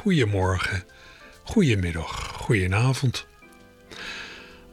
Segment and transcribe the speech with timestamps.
[0.00, 0.84] Goedemorgen,
[1.42, 3.26] goedemiddag, goedenavond.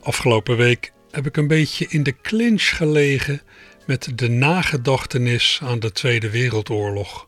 [0.01, 3.41] Afgelopen week heb ik een beetje in de clinch gelegen
[3.85, 7.27] met de nagedachtenis aan de Tweede Wereldoorlog.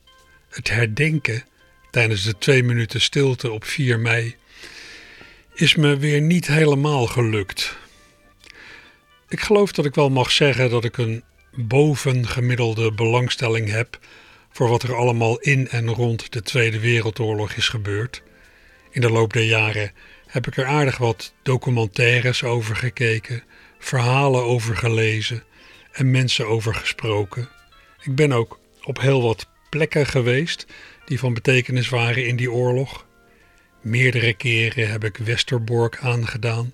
[0.50, 1.44] Het herdenken
[1.92, 4.36] tijdens de twee minuten stilte op 4 mei
[5.54, 7.78] is me weer niet helemaal gelukt.
[9.28, 11.24] Ik geloof dat ik wel mag zeggen dat ik een
[11.56, 14.00] bovengemiddelde belangstelling heb
[14.52, 18.24] voor wat er allemaal in en rond de Tweede Wereldoorlog is gebeurd.
[18.92, 19.92] In de loop der jaren
[20.28, 23.44] heb ik er aardig wat documentaires over gekeken,
[23.80, 25.44] verhalen over gelezen
[25.92, 27.50] en mensen over gesproken.
[28.02, 30.66] Ik ben ook op heel wat plekken geweest
[31.06, 33.06] die van betekenis waren in die oorlog.
[33.82, 36.74] Meerdere keren heb ik Westerbork aangedaan.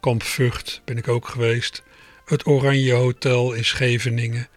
[0.00, 1.82] Kamp Vught ben ik ook geweest.
[2.24, 4.48] Het Oranje Hotel in Scheveningen.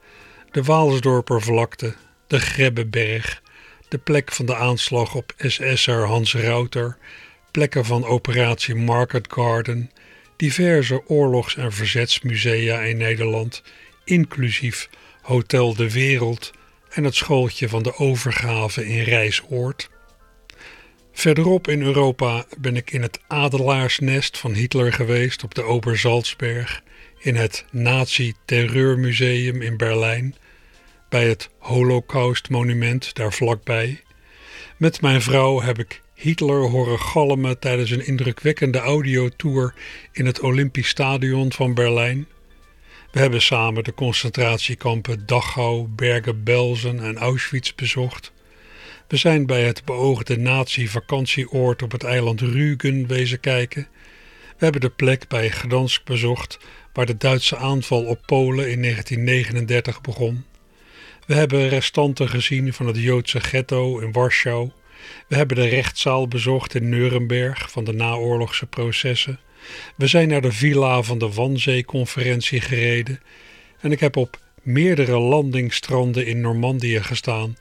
[0.52, 1.94] De Waalsdorper vlakte.
[2.28, 3.42] De Grebbeberg.
[3.88, 6.98] De plek van de aanslag op SS'er Hans Rauter.
[7.52, 9.92] Plekken van operatie Market Garden.
[10.36, 13.64] Diverse oorlogs- en verzetsmusea in Nederland.
[14.04, 14.90] Inclusief
[15.22, 16.52] Hotel de Wereld
[16.90, 19.90] en het schooltje van de overgave in Rijsoord.
[21.14, 26.82] Verderop in Europa ben ik in het adelaarsnest van Hitler geweest op de Obersalzberg,
[27.20, 30.36] in het Nazi-terreurmuseum in Berlijn,
[31.14, 34.02] bij het Holocaust-monument daar vlakbij.
[34.78, 39.74] Met mijn vrouw heb ik Hitler horen galmen tijdens een indrukwekkende audiotour
[40.12, 42.28] in het Olympisch Stadion van Berlijn.
[43.12, 48.32] We hebben samen de concentratiekampen Dachau, Bergen-Belsen en Auschwitz bezocht.
[49.08, 53.88] We zijn bij het beoogde nazi-vakantieoord op het eiland Rügen wezen kijken.
[54.58, 56.58] We hebben de plek bij Gdansk bezocht
[56.94, 60.52] waar de Duitse aanval op Polen in 1939 begon.
[61.34, 64.72] We hebben restanten gezien van het Joodse ghetto in Warschau.
[65.28, 69.40] We hebben de rechtszaal bezocht in Nuremberg van de naoorlogse processen.
[69.96, 73.20] We zijn naar de villa van de Wanzee-conferentie gereden
[73.80, 77.58] en ik heb op meerdere landingsstranden in Normandië gestaan,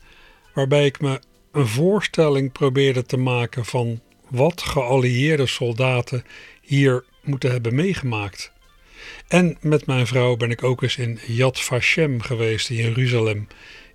[0.54, 1.20] waarbij ik me
[1.52, 6.24] een voorstelling probeerde te maken van wat geallieerde soldaten
[6.60, 8.51] hier moeten hebben meegemaakt.
[9.28, 13.46] En met mijn vrouw ben ik ook eens in Yad Vashem geweest in Jeruzalem,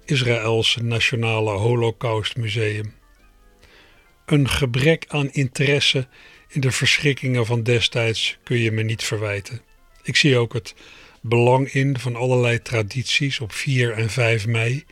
[0.05, 2.93] Israëls nationale holocaustmuseum.
[4.25, 6.07] Een gebrek aan interesse
[6.47, 9.61] in de verschrikkingen van destijds kun je me niet verwijten.
[10.03, 10.75] Ik zie ook het
[11.21, 14.85] belang in van allerlei tradities op 4 en 5 mei.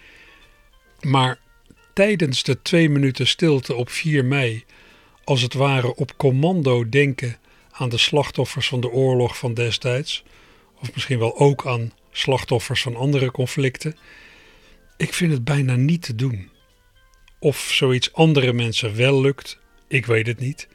[1.02, 1.40] Maar
[1.94, 4.64] tijdens de twee minuten stilte op 4 mei,
[5.24, 7.38] als het ware op commando denken
[7.78, 10.24] aan de slachtoffers van de oorlog van destijds,
[10.82, 13.96] of misschien wel ook aan slachtoffers van andere conflicten,
[14.98, 16.50] ik vind het bijna niet te doen.
[17.40, 20.68] Of zoiets andere mensen wel lukt, ik weet het niet.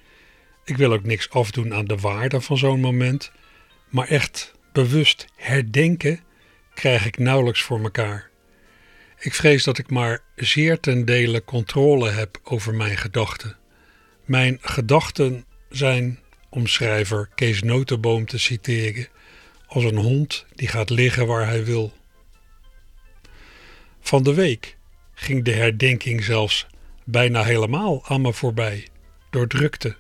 [0.65, 3.33] Ik wil ook niks afdoen aan de waarde van zo'n moment,
[3.89, 6.21] maar echt bewust herdenken
[6.75, 8.31] krijg ik nauwelijks voor mekaar.
[9.19, 13.57] Ik vrees dat ik maar zeer ten dele controle heb over mijn gedachten.
[14.25, 16.19] Mijn gedachten zijn,
[16.51, 19.09] om schrijver Kees Notenboom te citeren,
[19.67, 21.93] als een hond die gaat liggen waar hij wil.
[24.01, 24.77] Van de week
[25.15, 26.67] ging de herdenking zelfs
[27.05, 28.89] bijna helemaal aan me voorbij,
[29.31, 29.97] door drukte.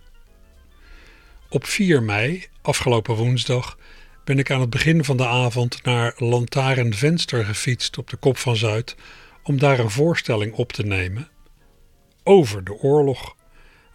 [1.48, 3.78] Op 4 mei, afgelopen woensdag,
[4.24, 8.56] ben ik aan het begin van de avond naar Lantarenvenster gefietst op de Kop van
[8.56, 8.96] Zuid
[9.42, 11.28] om daar een voorstelling op te nemen
[12.22, 13.36] over de oorlog.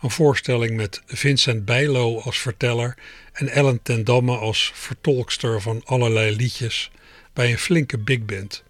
[0.06, 2.98] Een voorstelling met Vincent Bijlo als verteller
[3.34, 6.92] en Ellen ten Damme als vertolkster van allerlei liedjes
[7.34, 8.64] bij een flinke big band.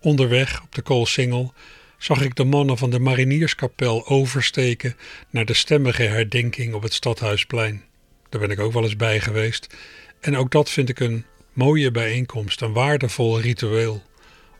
[0.00, 1.52] Onderweg op de Koolsingel
[1.98, 4.96] zag ik de mannen van de Marinierskapel oversteken
[5.30, 7.84] naar de stemmige herdenking op het Stadhuisplein.
[8.28, 9.74] Daar ben ik ook wel eens bij geweest.
[10.20, 14.02] En ook dat vind ik een mooie bijeenkomst, een waardevol ritueel.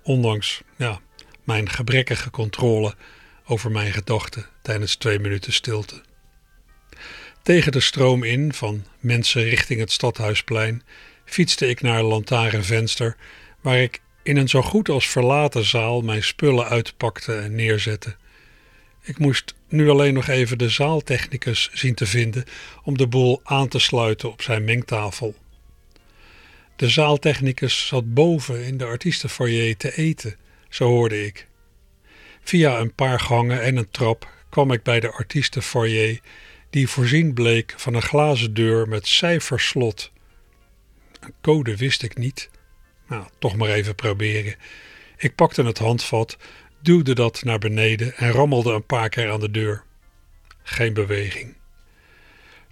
[0.03, 1.01] Ondanks ja,
[1.45, 2.95] mijn gebrekkige controle
[3.45, 6.01] over mijn gedachten tijdens twee minuten stilte.
[7.43, 10.83] Tegen de stroom in van mensen richting het Stadhuisplein
[11.25, 13.17] fietste ik naar een lantaarnvenster
[13.61, 18.17] waar ik in een zo goed als verlaten zaal mijn spullen uitpakte en neerzette.
[19.03, 22.45] Ik moest nu alleen nog even de zaaltechnicus zien te vinden
[22.83, 25.35] om de boel aan te sluiten op zijn mengtafel.
[26.77, 30.37] De zaaltechnicus zat boven in de artiestenfoyer te eten,
[30.69, 31.47] zo hoorde ik.
[32.43, 36.21] Via een paar gangen en een trap kwam ik bij de artiestenfoyer,
[36.71, 40.13] die voorzien bleek van een glazen deur met cijferslot.
[41.21, 42.51] Een code wist ik niet.
[43.09, 44.55] Nou, toch maar even proberen.
[45.17, 46.37] Ik pakte het handvat,
[46.81, 49.85] duwde dat naar beneden en rammelde een paar keer aan de deur.
[50.63, 51.55] Geen beweging.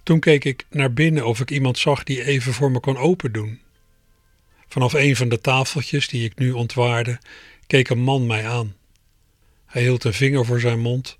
[0.03, 3.59] Toen keek ik naar binnen of ik iemand zag die even voor me kon opendoen.
[4.67, 7.19] Vanaf een van de tafeltjes die ik nu ontwaarde,
[7.67, 8.75] keek een man mij aan.
[9.65, 11.17] Hij hield een vinger voor zijn mond,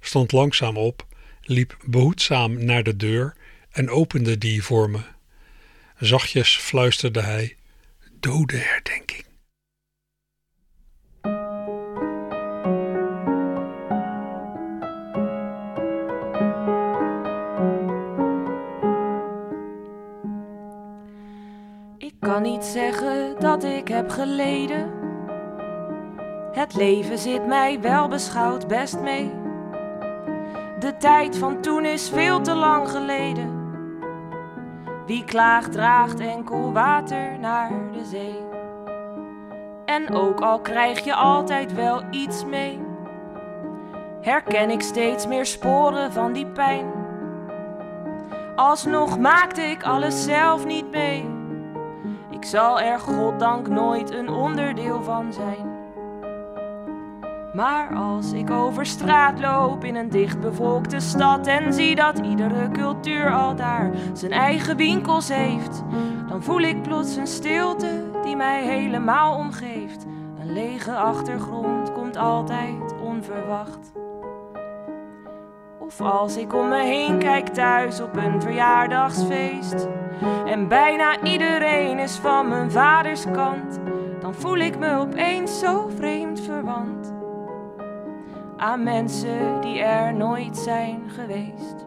[0.00, 1.06] stond langzaam op,
[1.42, 3.36] liep behoedzaam naar de deur
[3.70, 5.00] en opende die voor me.
[5.98, 7.56] Zachtjes fluisterde hij:
[8.20, 9.26] Dodenherdenking.
[21.98, 24.90] Ik kan niet zeggen dat ik heb geleden.
[26.52, 29.37] Het leven zit mij wel beschouwd best mee.
[30.78, 33.56] De tijd van toen is veel te lang geleden.
[35.06, 38.38] Wie klaagt draagt enkel water naar de zee.
[39.84, 42.80] En ook al krijg je altijd wel iets mee,
[44.20, 46.86] herken ik steeds meer sporen van die pijn.
[48.56, 51.30] Alsnog maakte ik alles zelf niet mee.
[52.30, 55.67] Ik zal er goddank nooit een onderdeel van zijn.
[57.52, 63.32] Maar als ik over straat loop in een dichtbevolkte stad en zie dat iedere cultuur
[63.32, 65.82] al daar zijn eigen winkels heeft,
[66.28, 70.06] dan voel ik plots een stilte die mij helemaal omgeeft.
[70.40, 73.92] Een lege achtergrond komt altijd onverwacht.
[75.78, 79.88] Of als ik om me heen kijk thuis op een verjaardagsfeest
[80.46, 83.78] en bijna iedereen is van mijn vaders kant,
[84.20, 86.97] dan voel ik me opeens zo vreemd verwant
[88.58, 91.86] aan mensen die er nooit zijn geweest.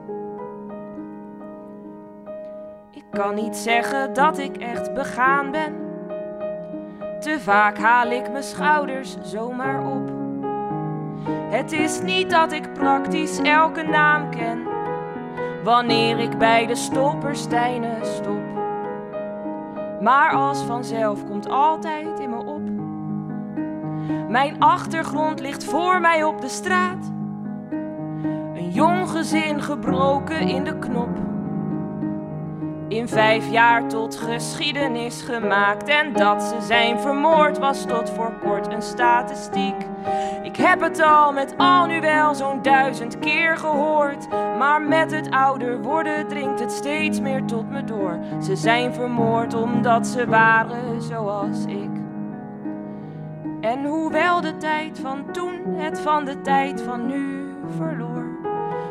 [2.92, 5.76] Ik kan niet zeggen dat ik echt begaan ben.
[7.20, 10.10] Te vaak haal ik mijn schouders zomaar op.
[11.50, 14.60] Het is niet dat ik praktisch elke naam ken,
[15.64, 18.42] wanneer ik bij de stopperstijnen stop.
[20.02, 22.51] Maar als vanzelf komt altijd in op
[24.30, 27.12] mijn achtergrond ligt voor mij op de straat.
[28.54, 31.10] Een jong gezin gebroken in de knop.
[32.88, 35.88] In vijf jaar tot geschiedenis gemaakt.
[35.88, 39.76] En dat ze zijn vermoord was tot voor kort een statistiek.
[40.44, 44.28] Ik heb het al met al nu wel zo'n duizend keer gehoord.
[44.58, 48.20] Maar met het ouder worden dringt het steeds meer tot me door.
[48.44, 51.91] Ze zijn vermoord omdat ze waren zoals ik.
[53.72, 58.26] En hoewel de tijd van toen het van de tijd van nu verloor,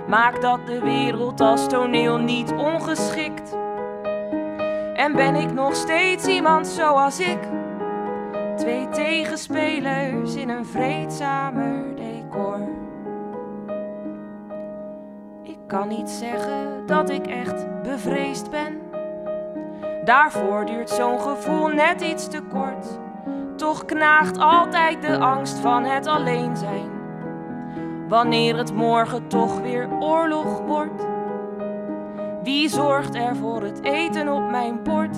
[0.09, 3.57] maakt dat de wereld als toneel niet ongeschikt.
[4.95, 7.39] En ben ik nog steeds iemand zoals ik?
[8.57, 12.69] Twee tegenspelers in een vreedzamer decor.
[15.43, 18.81] Ik kan niet zeggen dat ik echt bevreesd ben.
[20.05, 22.99] Daarvoor duurt zo'n gevoel net iets te kort.
[23.61, 26.91] Toch knaagt altijd de angst van het alleen zijn.
[28.09, 31.07] Wanneer het morgen toch weer oorlog wordt.
[32.43, 35.17] Wie zorgt er voor het eten op mijn bord?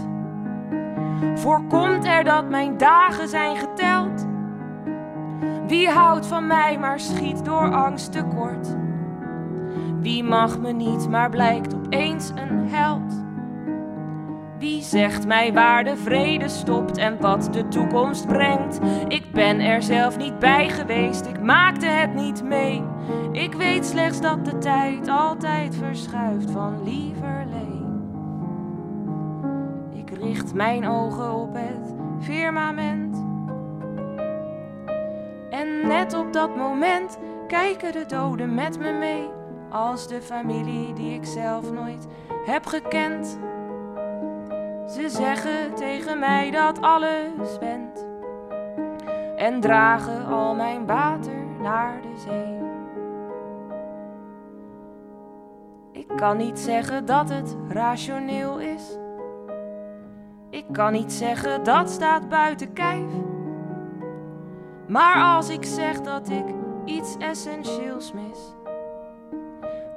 [1.34, 4.26] Voorkomt er dat mijn dagen zijn geteld?
[5.66, 8.76] Wie houdt van mij maar schiet door angst tekort?
[10.00, 13.21] Wie mag me niet, maar blijkt opeens een held?
[14.62, 18.78] Wie zegt mij waar de vrede stopt en wat de toekomst brengt?
[19.08, 22.84] Ik ben er zelf niet bij geweest, ik maakte het niet mee.
[23.32, 27.84] Ik weet slechts dat de tijd altijd verschuift van lieverlee.
[29.94, 33.24] Ik richt mijn ogen op het firmament.
[35.50, 39.28] En net op dat moment kijken de doden met me mee,
[39.70, 42.06] als de familie die ik zelf nooit
[42.46, 43.38] heb gekend.
[44.92, 48.06] Ze zeggen tegen mij dat alles bent
[49.36, 52.58] en dragen al mijn water naar de zee.
[55.92, 58.98] Ik kan niet zeggen dat het rationeel is.
[60.50, 63.10] Ik kan niet zeggen dat staat buiten kijf.
[64.88, 66.44] Maar als ik zeg dat ik
[66.84, 68.54] iets essentieels mis,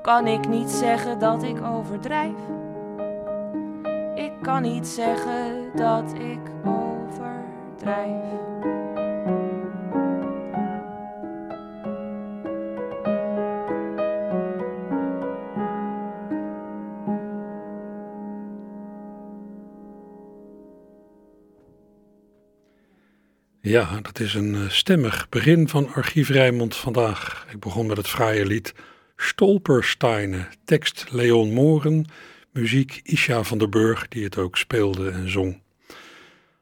[0.01, 2.64] kan ik niet zeggen dat ik overdrijf.
[4.45, 8.23] Kan niet zeggen dat ik overdrijf.
[23.61, 27.45] Ja, dat is een eh, stemmig begin van Archief Rijmond vandaag.
[27.51, 28.73] Ik begon met het fraaie lied
[29.15, 32.05] Stolpersteinen, tekst Leon Moren,
[32.55, 35.61] muziek Isha van der Burg, die het ook speelde en zong.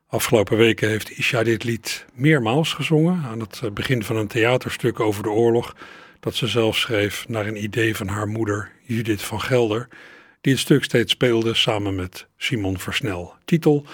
[0.08, 5.00] Afgelopen weken heeft Isha dit lied meermaals gezongen aan het eh, begin van een theaterstuk
[5.00, 5.76] over de oorlog,
[6.20, 9.88] dat ze zelf schreef naar een idee van haar moeder Judith van Gelder,
[10.42, 13.34] die het stuk steeds speelde samen met Simon Versnel.
[13.46, 13.86] Titel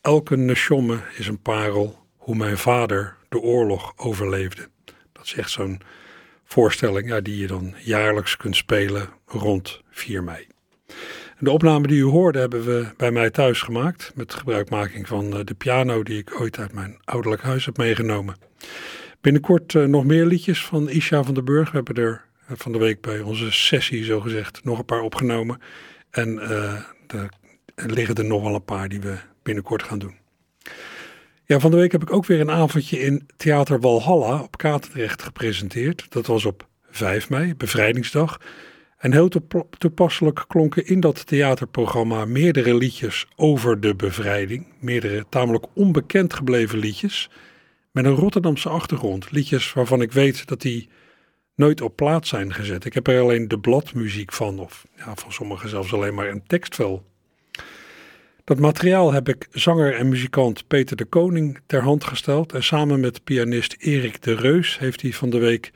[0.00, 4.68] Elke Nesjomme is een parel, hoe mijn vader de oorlog overleefde.
[5.12, 5.80] Dat is echt zo'n
[6.44, 10.46] voorstelling ja, die je dan jaarlijks kunt spelen rond 4 mei.
[11.42, 15.44] De opname die u hoorde hebben we bij mij thuis gemaakt met gebruikmaking van eh,
[15.44, 18.36] de piano die ik ooit uit mijn ouderlijk huis heb meegenomen.
[19.20, 21.70] Binnenkort uh, nog meer liedjes van Isha van der Burg.
[21.70, 25.60] We hebben er uh, van de week bij onze sessie zogezegd nog een paar opgenomen.
[26.10, 26.40] En
[27.74, 30.14] er liggen er nog wel een paar die we binnenkort gaan doen.
[31.44, 35.22] Ja, van de week heb ik ook weer een avondje in Theater Walhalla op Katendrecht
[35.22, 36.06] gepresenteerd.
[36.08, 38.38] Dat was op 5 mei, bevrijdingsdag.
[39.02, 39.28] En heel
[39.78, 44.66] toepasselijk klonken in dat theaterprogramma meerdere liedjes over de bevrijding.
[44.80, 47.30] Meerdere tamelijk onbekend gebleven liedjes.
[47.90, 49.30] Met een Rotterdamse achtergrond.
[49.30, 50.88] Liedjes waarvan ik weet dat die
[51.54, 52.84] nooit op plaats zijn gezet.
[52.84, 56.46] Ik heb er alleen de bladmuziek van, of ja, van sommigen zelfs alleen maar een
[56.46, 57.04] tekstvel
[58.44, 62.52] dat materiaal heb ik zanger en muzikant Peter de Koning ter hand gesteld.
[62.52, 65.70] En samen met pianist Erik de Reus heeft hij van de week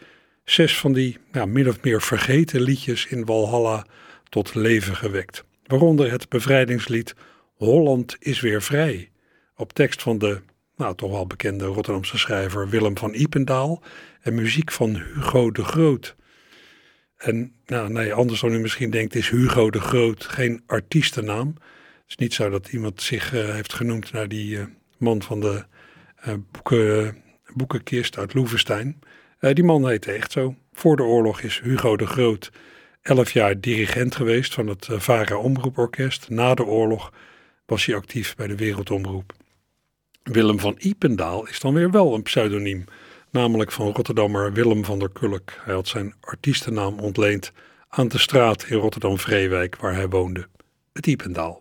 [0.47, 3.87] zes van die min of meer vergeten liedjes in Walhalla
[4.29, 5.45] tot leven gewekt.
[5.67, 7.15] Waaronder het bevrijdingslied
[7.55, 9.11] Holland is weer vrij.
[9.57, 10.41] Op tekst van de
[10.77, 13.83] nou, toch wel bekende Rotterdamse schrijver Willem van Ipendaal
[14.21, 16.17] en muziek van Hugo de Groot.
[17.17, 21.49] En nou, nee, anders dan u misschien denkt, is Hugo de Groot geen artiestennaam.
[21.49, 24.65] Het is niet zo dat iemand zich uh, heeft genoemd naar die uh,
[24.99, 25.65] man van de
[26.27, 27.17] uh, boeken,
[27.55, 29.01] boekenkist uit Loevestein.
[29.55, 30.55] Die man heette echt zo.
[30.73, 32.51] Voor de oorlog is Hugo de Groot
[33.03, 36.29] elf jaar dirigent geweest van het VARA Omroeporkest.
[36.29, 37.13] Na de oorlog
[37.67, 39.33] was hij actief bij de Wereldomroep.
[40.23, 42.85] Willem van Ipendaal is dan weer wel een pseudoniem,
[43.31, 45.53] namelijk van Rotterdammer Willem van der Kulk.
[45.61, 47.53] Hij had zijn artiestennaam ontleend
[47.89, 50.49] aan de straat in Rotterdam-Vreewijk waar hij woonde,
[50.93, 51.61] het Ipendaal.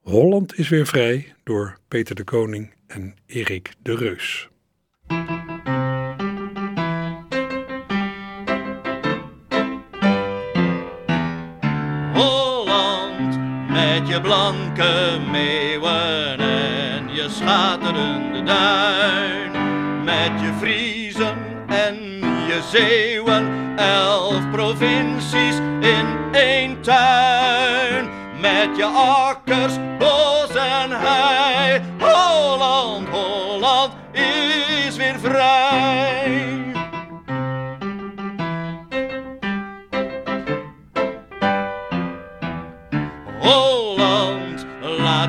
[0.00, 4.48] Holland is weer vrij door Peter de Koning en Erik de Reus.
[13.98, 19.50] Met je blanke meeuwen en je schaterende duin.
[20.04, 21.36] Met je Friezen
[21.66, 21.94] en
[22.46, 28.08] je Zeeuwen, elf provincies in één tuin.
[28.40, 29.74] Met je akkers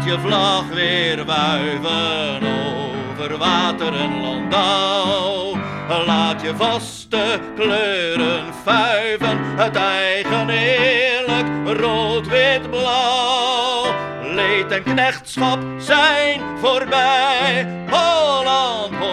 [0.09, 5.57] je vlag weer wuiven over water en landouw.
[6.05, 13.85] Laat je vaste kleuren vuiven, het eigen eerlijk rood, wit, blauw
[14.35, 17.67] leed en knechtschap zijn voorbij.
[17.89, 19.08] Holland, Holland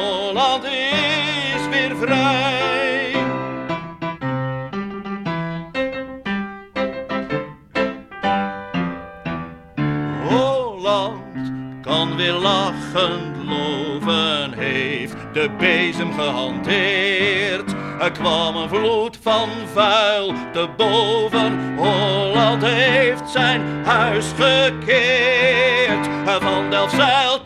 [12.97, 17.75] lachend loven, heeft de bezem gehanteerd.
[18.01, 21.77] Er kwam een vloed van vuil te boven.
[21.77, 26.09] Holland heeft zijn huis gekeerd.
[26.41, 27.41] Van Delfzijl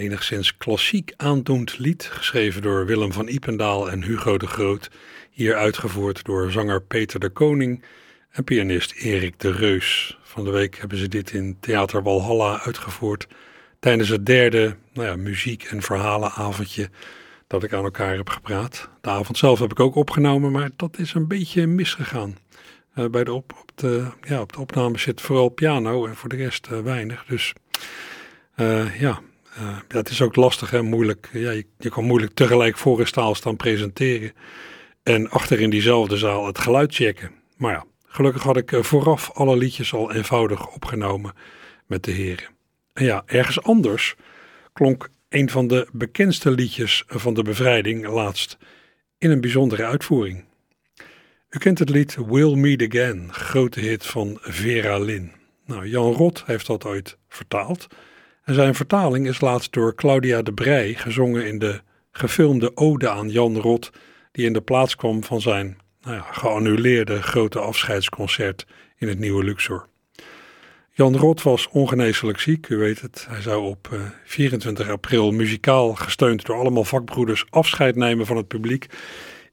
[0.00, 4.90] enigszins klassiek aandoend lied, geschreven door Willem van Ipendaal en Hugo de Groot
[5.30, 7.84] hier uitgevoerd door zanger Peter de Koning
[8.30, 10.18] en pianist Erik de Reus.
[10.22, 13.26] Van de week hebben ze dit in Theater Walhalla uitgevoerd
[13.80, 16.90] tijdens het derde nou ja, muziek- en verhalenavondje
[17.46, 18.88] dat ik aan elkaar heb gepraat.
[19.00, 22.36] De avond zelf heb ik ook opgenomen, maar dat is een beetje misgegaan.
[22.94, 26.28] Uh, bij de op, op de, ja, op de opname zit vooral piano en voor
[26.28, 27.24] de rest weinig.
[27.24, 27.52] Dus
[28.98, 29.20] ja,
[29.88, 31.28] het is ook lastig en moeilijk.
[31.32, 34.32] Ja, je, kan moeilijk tegelijk voor een staal staan presenteren
[35.02, 37.30] en achter in diezelfde zaal het geluid checken.
[37.56, 41.32] Maar ja, gelukkig had ik vooraf alle liedjes al eenvoudig opgenomen
[41.86, 42.48] met de heren.
[42.92, 44.14] En ja, ergens anders
[44.72, 48.58] klonk een van de bekendste liedjes van de bevrijding laatst
[49.18, 50.44] in een bijzondere uitvoering.
[51.50, 55.32] U kent het lied We'll Meet Again, grote hit van Vera Lynn.
[55.66, 57.86] Nou, Jan Rot heeft dat ooit vertaald.
[58.50, 61.80] Zijn vertaling is laatst door Claudia de Brij gezongen in de
[62.12, 63.90] gefilmde ode aan Jan Rot,
[64.32, 68.66] die in de plaats kwam van zijn nou ja, geannuleerde grote afscheidsconcert
[68.96, 69.88] in het Nieuwe Luxor.
[70.90, 73.26] Jan Rot was ongeneeslijk ziek, u weet het.
[73.28, 73.88] Hij zou op
[74.24, 78.86] 24 eh, april muzikaal gesteund door allemaal vakbroeders afscheid nemen van het publiek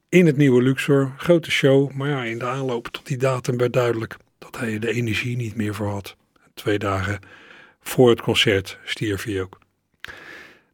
[0.10, 1.13] in het nieuwe Luxor.
[1.18, 4.94] Grote show, maar ja, in de aanloop tot die datum werd duidelijk dat hij de
[4.94, 6.16] energie niet meer voor had.
[6.54, 7.20] Twee dagen
[7.88, 9.60] voor het concert stierf hij ook.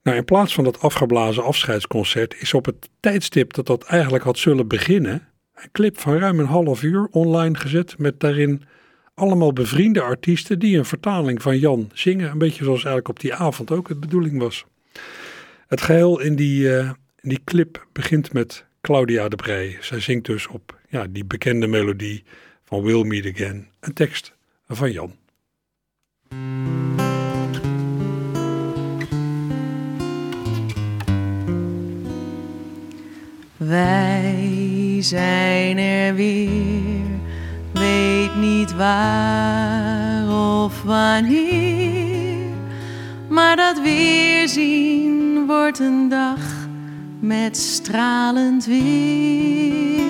[0.03, 4.37] Nou, in plaats van dat afgeblazen afscheidsconcert is op het tijdstip dat dat eigenlijk had
[4.37, 8.63] zullen beginnen, een clip van ruim een half uur online gezet met daarin
[9.13, 12.31] allemaal bevriende artiesten die een vertaling van Jan zingen.
[12.31, 14.65] Een beetje zoals eigenlijk op die avond ook het bedoeling was.
[15.67, 16.89] Het geheel in die, uh,
[17.19, 19.77] in die clip begint met Claudia de Brij.
[19.81, 22.23] Zij zingt dus op ja, die bekende melodie
[22.63, 24.33] van We'll Meet Again, een tekst
[24.67, 25.21] van Jan.
[33.73, 37.05] Wij zijn er weer,
[37.71, 40.27] weet niet waar
[40.63, 42.47] of wanneer,
[43.29, 46.39] maar dat weerzien wordt een dag
[47.19, 50.01] met stralend weer.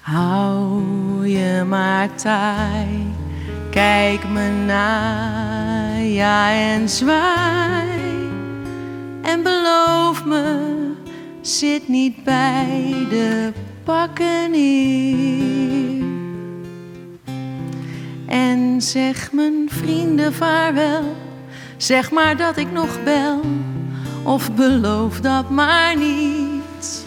[0.00, 3.12] Hou je maar taai,
[3.70, 7.85] kijk me na, ja en zwaai.
[9.26, 10.92] En beloof me,
[11.40, 13.52] zit niet bij de
[13.84, 14.54] pakken.
[18.26, 21.16] En zeg mijn vrienden vaarwel
[21.76, 23.40] Zeg maar dat ik nog bel,
[24.22, 27.04] of beloof dat maar niet.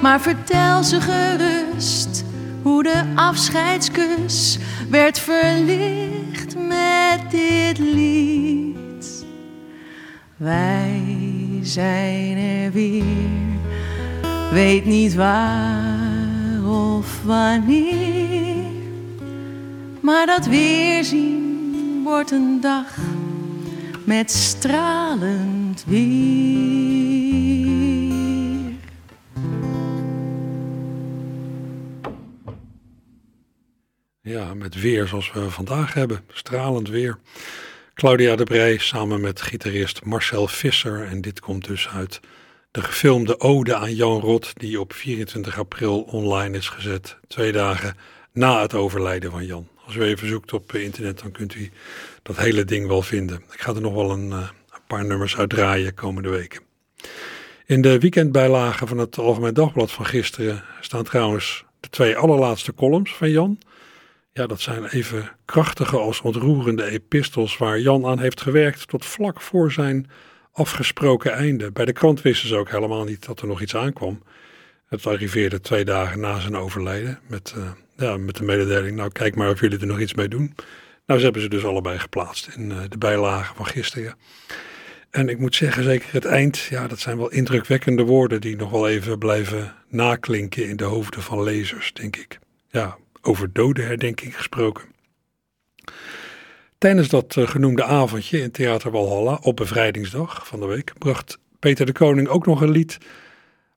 [0.00, 2.24] Maar vertel ze gerust
[2.62, 8.83] hoe de afscheidskus werd verlicht met dit lied.
[10.36, 11.02] Wij
[11.62, 13.04] zijn er weer,
[14.52, 18.72] weet niet waar of wanneer,
[20.00, 22.96] maar dat weerzien wordt een dag
[24.04, 27.14] met stralend weer.
[34.20, 36.20] Ja, met weer zoals we vandaag hebben.
[36.28, 37.18] Stralend weer.
[37.94, 41.06] Claudia de Brij samen met gitarist Marcel Visser.
[41.06, 42.20] En dit komt dus uit
[42.70, 47.16] de gefilmde ode aan Jan Rot, die op 24 april online is gezet.
[47.28, 47.96] Twee dagen
[48.32, 49.68] na het overlijden van Jan.
[49.86, 51.70] Als u even zoekt op internet, dan kunt u
[52.22, 53.36] dat hele ding wel vinden.
[53.52, 56.62] Ik ga er nog wel een, uh, een paar nummers uitdraaien komende weken.
[57.66, 63.14] In de weekendbijlagen van het Algemeen Dagblad van gisteren staan trouwens de twee allerlaatste columns
[63.14, 63.58] van Jan.
[64.36, 69.40] Ja, dat zijn even krachtige als ontroerende epistels waar Jan aan heeft gewerkt tot vlak
[69.40, 70.10] voor zijn
[70.52, 71.72] afgesproken einde.
[71.72, 74.22] Bij de krant wisten ze ook helemaal niet dat er nog iets aankwam.
[74.86, 79.34] Het arriveerde twee dagen na zijn overlijden met uh, ja, met de mededeling, nou kijk
[79.34, 80.54] maar of jullie er nog iets mee doen.
[81.06, 84.16] Nou, ze hebben ze dus allebei geplaatst in uh, de bijlagen van gisteren.
[85.10, 88.70] En ik moet zeggen, zeker het eind, ja, dat zijn wel indrukwekkende woorden die nog
[88.70, 92.38] wel even blijven naklinken in de hoofden van lezers, denk ik.
[92.70, 94.84] Ja, over dodenherdenking gesproken.
[96.78, 101.86] Tijdens dat uh, genoemde avondje in Theater Walhalla op bevrijdingsdag van de week bracht Peter
[101.86, 102.98] de Koning ook nog een lied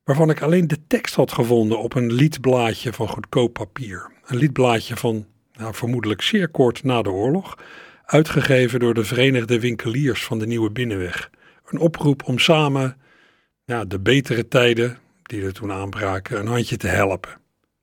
[0.04, 4.10] waarvan ik alleen de tekst had gevonden op een liedblaadje van goedkoop papier.
[4.26, 7.58] Een liedblaadje van nou, vermoedelijk zeer kort na de oorlog,
[8.04, 11.30] uitgegeven door de Verenigde Winkeliers van de Nieuwe Binnenweg.
[11.64, 12.96] Een oproep om samen
[13.64, 17.30] ja, de betere tijden die er toen aanbraken een handje te helpen.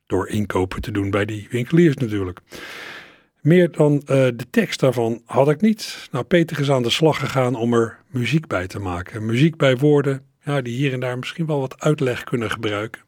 [0.08, 2.40] Door inkopen te doen bij die winkeliers natuurlijk.
[3.42, 6.08] Meer dan uh, de tekst daarvan had ik niet.
[6.12, 9.26] Nou, Peter is aan de slag gegaan om er muziek bij te maken.
[9.26, 13.02] Muziek bij woorden, ja, die hier en daar misschien wel wat uitleg kunnen gebruiken.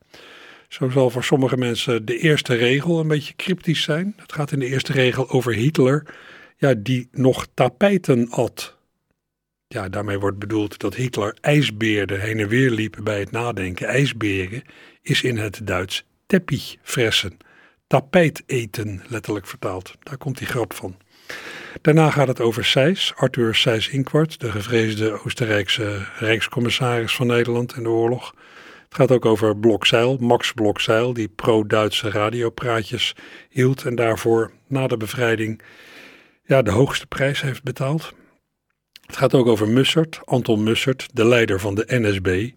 [0.68, 4.14] Zo zal voor sommige mensen de eerste regel een beetje cryptisch zijn.
[4.18, 6.06] Het gaat in de eerste regel over Hitler,
[6.58, 8.78] ja, die nog tapijten at.
[9.68, 13.88] Ja, daarmee wordt bedoeld dat Hitler ijsbeerden heen en weer liepen bij het nadenken.
[13.88, 14.64] Ijsberen
[15.02, 17.38] is in het Duits teppich fressen.
[17.88, 19.96] Tapijt eten, letterlijk vertaald.
[20.04, 20.98] Daar komt die grap van.
[21.82, 27.90] Daarna gaat het over Sijs, Arthur Sijs-Inquart, de gevreesde Oostenrijkse rijkscommissaris van Nederland in de
[27.90, 28.34] oorlog.
[28.84, 33.16] Het gaat ook over Blokzeil, Max Blokzeil, die pro-Duitse radiopraatjes
[33.50, 35.62] hield en daarvoor na de bevrijding
[36.44, 38.14] ja, de hoogste prijs heeft betaald.
[39.06, 42.52] Het gaat ook over Mussert, Anton Mussert, de leider van de NSB,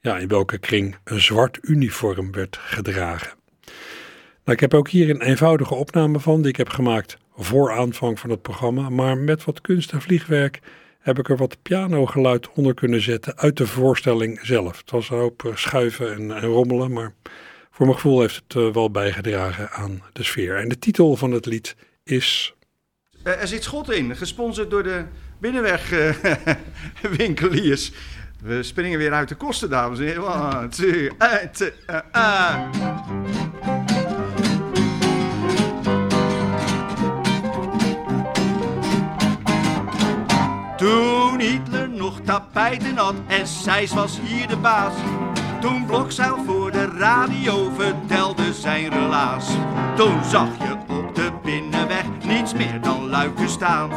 [0.00, 3.30] ja, in welke kring een zwart uniform werd gedragen.
[4.44, 8.20] Nou, ik heb ook hier een eenvoudige opname van die ik heb gemaakt voor aanvang
[8.20, 10.60] van het programma, maar met wat kunst en vliegwerk
[11.00, 14.78] heb ik er wat pianogeluid onder kunnen zetten uit de voorstelling zelf.
[14.78, 17.12] Het was een hoop eh, schuiven en, en rommelen, maar
[17.70, 20.56] voor mijn gevoel heeft het uh, wel bijgedragen aan de sfeer.
[20.56, 22.54] En de titel van het lied is...
[23.22, 25.04] Er zit schot in, gesponsord door de
[25.38, 27.92] binnenwegwinkeliers.
[28.42, 30.22] We springen weer uit de kosten, dames en heren.
[30.22, 32.54] One, two, eight, uh, uh.
[40.76, 44.94] Toen Hitler nog tapijten had en Sijs was hier de baas.
[45.60, 49.48] Toen Blokzeil voor de radio vertelde zijn relaas.
[49.96, 53.88] Toen zag je op de binnenweg niets meer dan luiken staan.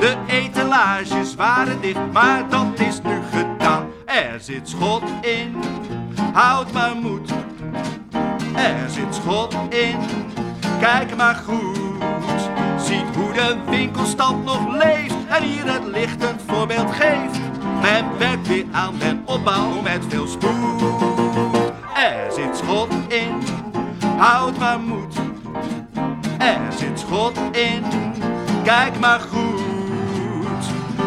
[0.00, 3.59] De etalages waren dicht, maar dat is nu gedaan.
[4.10, 5.56] Er zit schot in,
[6.32, 7.30] houd maar moed.
[8.54, 9.98] Er zit schot in,
[10.80, 11.78] kijk maar goed.
[12.78, 17.38] Ziet hoe de winkelstand nog leeft en hier het lichtend voorbeeld geeft.
[17.80, 20.82] Men werkt weer aan den opbouw met veel spoed.
[21.94, 23.42] Er zit schot in,
[24.16, 25.14] houd maar moed.
[26.38, 27.84] Er zit schot in,
[28.64, 29.49] kijk maar goed.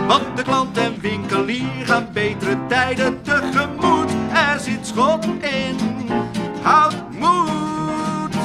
[0.08, 4.12] Want de klant en winkelier gaan betere tijden tegemoet.
[4.34, 5.78] Er zit schot in,
[6.62, 8.36] houd moed.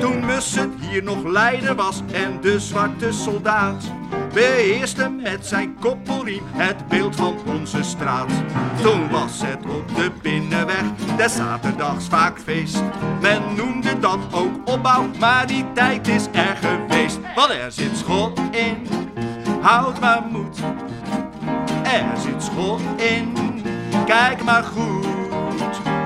[0.00, 3.84] Toen Mussen hier nog leider was en de zwarte soldaat
[4.34, 8.30] beheerste met zijn koppelriem het beeld van onze straat.
[8.82, 10.84] Toen was het op de binnenweg
[11.16, 12.82] des zaterdags vaak feest.
[13.20, 17.18] Men noemde dat ook opbouw, maar die tijd is er geweest.
[17.34, 18.86] Want er zit schot in,
[19.60, 20.58] houd maar moed.
[21.82, 23.34] Er zit schot in,
[24.06, 25.06] kijk maar goed.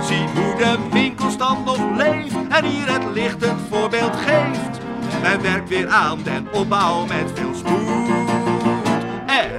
[0.00, 4.78] Zie hoe de winkelstand nog leeft en hier het lichtend voorbeeld geeft.
[5.22, 8.07] Men werkt weer aan den opbouw met veel spoed.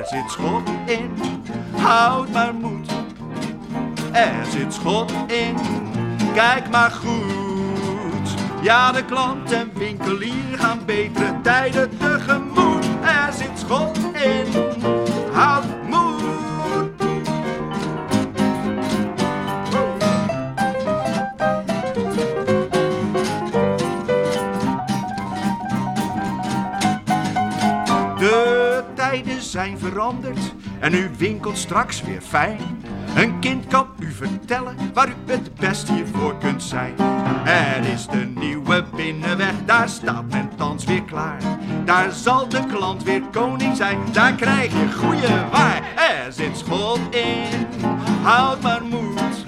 [0.10, 1.12] Er zit schot in,
[1.76, 2.91] houd maar moed.
[4.12, 5.56] Er zit schot in,
[6.34, 8.36] kijk maar goed.
[8.62, 12.86] Ja, de klant en winkelier gaan betere tijden tegemoet.
[13.02, 14.48] Er zit schot in,
[29.60, 32.60] zijn veranderd en u winkelt straks weer fijn.
[33.15, 36.93] Een kind kan u vertellen waar u het best hiervoor kunt zijn.
[37.45, 41.41] Er is de nieuwe binnenweg, daar staat men thans weer klaar.
[41.86, 45.82] Daar zal de klant weer koning zijn, daar krijg je goede waar.
[45.95, 47.67] Er zit schot in,
[48.22, 49.45] houd maar moed.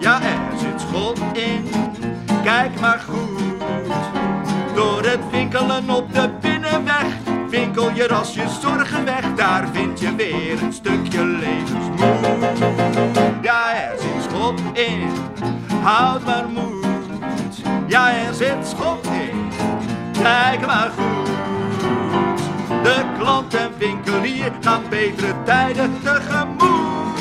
[0.00, 1.64] Ja, er zit schot in,
[2.42, 3.36] kijk maar goed.
[4.74, 6.35] Door het winkelen op de
[7.56, 9.34] winkel je ras je zorgen weg.
[9.34, 11.98] Daar vind je weer een stukje levensmoed.
[13.42, 15.08] Ja, er zit schot in,
[15.82, 17.62] houd maar moed.
[17.86, 19.48] Ja, er zit schot in,
[20.22, 21.26] kijk maar goed.
[22.82, 27.20] De klant en winkelier gaan betere tijden tegemoet.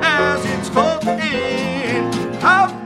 [0.00, 2.04] Er zit schot in,
[2.40, 2.81] houd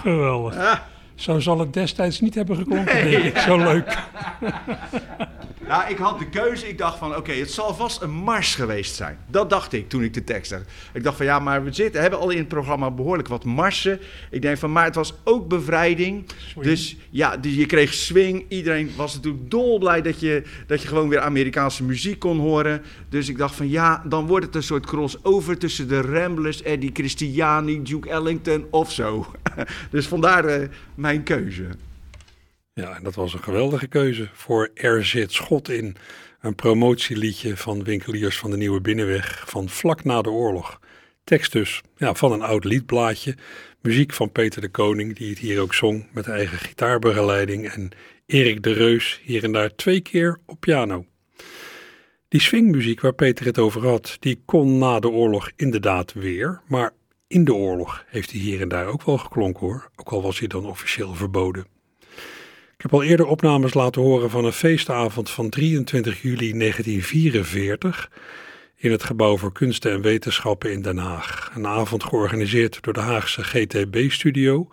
[0.00, 0.82] Geweldig.
[1.14, 3.38] Zo zal het destijds niet hebben geklonken, denk ik.
[3.38, 3.98] Zo leuk.
[5.68, 6.68] Nou, ik had de keuze.
[6.68, 9.18] Ik dacht van, oké, het zal vast een mars geweest zijn.
[9.26, 10.60] Dat dacht ik toen ik de tekst zag.
[10.92, 14.00] Ik dacht van, ja, maar we zitten, hebben al in het programma behoorlijk wat marsen.
[14.30, 16.26] Ik denk van, maar het was ook bevrijding.
[16.60, 18.44] Dus ja, dus je kreeg swing.
[18.48, 22.82] Iedereen was natuurlijk dolblij dat je, dat je gewoon weer Amerikaanse muziek kon horen.
[23.08, 26.90] Dus ik dacht van, ja, dan wordt het een soort crossover tussen de Ramblers, Eddie
[26.92, 29.26] Christiani, Duke Ellington of zo.
[29.90, 31.66] dus vandaar eh, mijn keuze.
[32.78, 35.96] Ja, en dat was een geweldige keuze voor Er zit schot in.
[36.40, 40.80] Een promotieliedje van winkeliers van de Nieuwe Binnenweg van vlak na de oorlog.
[41.24, 43.36] Tekst dus ja, van een oud liedblaadje.
[43.82, 47.68] Muziek van Peter de Koning, die het hier ook zong met eigen gitaarbegeleiding.
[47.68, 47.90] En
[48.26, 51.06] Erik de Reus hier en daar twee keer op piano.
[52.28, 56.60] Die swingmuziek waar Peter het over had, die kon na de oorlog inderdaad weer.
[56.68, 56.92] Maar
[57.26, 59.90] in de oorlog heeft hij hier en daar ook wel geklonken hoor.
[59.96, 61.77] Ook al was hij dan officieel verboden.
[62.78, 68.10] Ik heb al eerder opnames laten horen van een feestavond van 23 juli 1944
[68.76, 71.50] in het Gebouw voor Kunsten en Wetenschappen in Den Haag.
[71.54, 74.68] Een avond georganiseerd door de Haagse GTB-studio,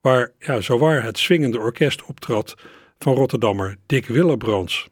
[0.00, 2.54] waar ja, zowaar het swingende orkest optrad
[2.98, 4.88] van Rotterdammer Dick Willebrands.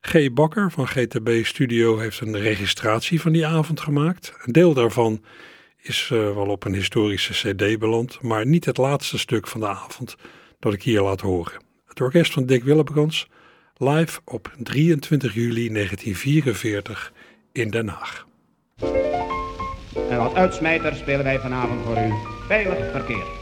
[0.00, 0.32] G.
[0.32, 4.34] Bakker van GTB Studio heeft een registratie van die avond gemaakt.
[4.44, 5.24] Een deel daarvan
[5.82, 9.68] is uh, wel op een historische CD beland, maar niet het laatste stuk van de
[9.68, 10.16] avond
[10.58, 11.69] dat ik hier laat horen.
[11.90, 13.28] Het orkest van Dick Willebrands
[13.76, 17.12] live op 23 juli 1944
[17.52, 18.26] in Den Haag.
[20.08, 22.12] En wat uitsmijter spelen wij vanavond voor u.
[22.46, 23.39] Veilig verkeer.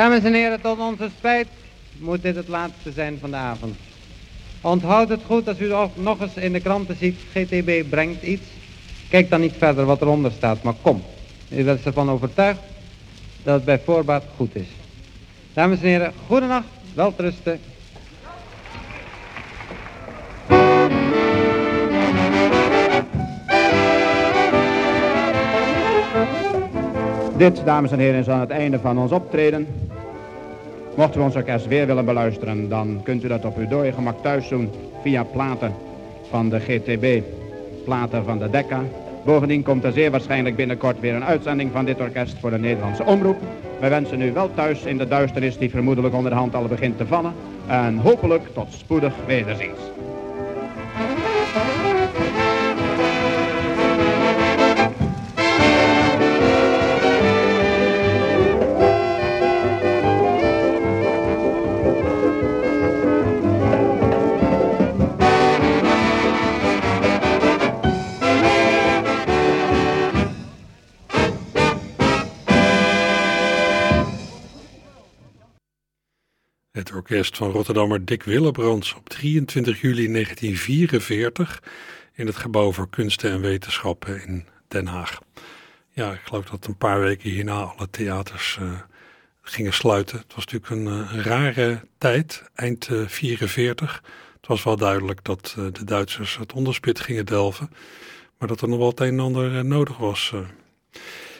[0.00, 1.46] Dames en heren, tot onze spijt
[1.98, 3.76] moet dit het laatste zijn van de avond.
[4.60, 8.46] Onthoud het goed als u nog eens in de kranten ziet, GTB brengt iets.
[9.08, 11.02] Kijk dan niet verder wat eronder staat, maar kom.
[11.48, 12.60] U bent ervan overtuigd
[13.42, 14.66] dat het bij voorbaat goed is.
[15.52, 17.60] Dames en heren, goedenacht, welterusten.
[27.36, 29.89] Dit, dames en heren, is aan het einde van ons optreden.
[30.96, 34.22] Mocht u ons orkest weer willen beluisteren, dan kunt u dat op uw dode gemak
[34.22, 34.70] thuis doen
[35.02, 35.74] via platen
[36.30, 37.22] van de GTB,
[37.84, 38.82] platen van de Decca.
[39.24, 43.04] Bovendien komt er zeer waarschijnlijk binnenkort weer een uitzending van dit orkest voor de Nederlandse
[43.04, 43.38] omroep.
[43.80, 46.96] Wij wensen u wel thuis in de duisternis die vermoedelijk onder de hand al begint
[46.96, 47.32] te vallen.
[47.66, 49.78] En hopelijk tot spoedig wederziens.
[77.10, 81.62] Van Rotterdammer Dick Willebrands op 23 juli 1944
[82.14, 85.20] in het Gebouw voor Kunsten en Wetenschappen in Den Haag.
[85.90, 88.72] Ja, ik geloof dat een paar weken hierna alle theaters uh,
[89.42, 90.18] gingen sluiten.
[90.18, 94.02] Het was natuurlijk een, uh, rare tijd, eind uh, 44.
[94.36, 97.70] Het was wel duidelijk dat de Duitsers het onderspit gingen delven,
[98.38, 100.34] maar dat er nog wel het een en ander nodig was.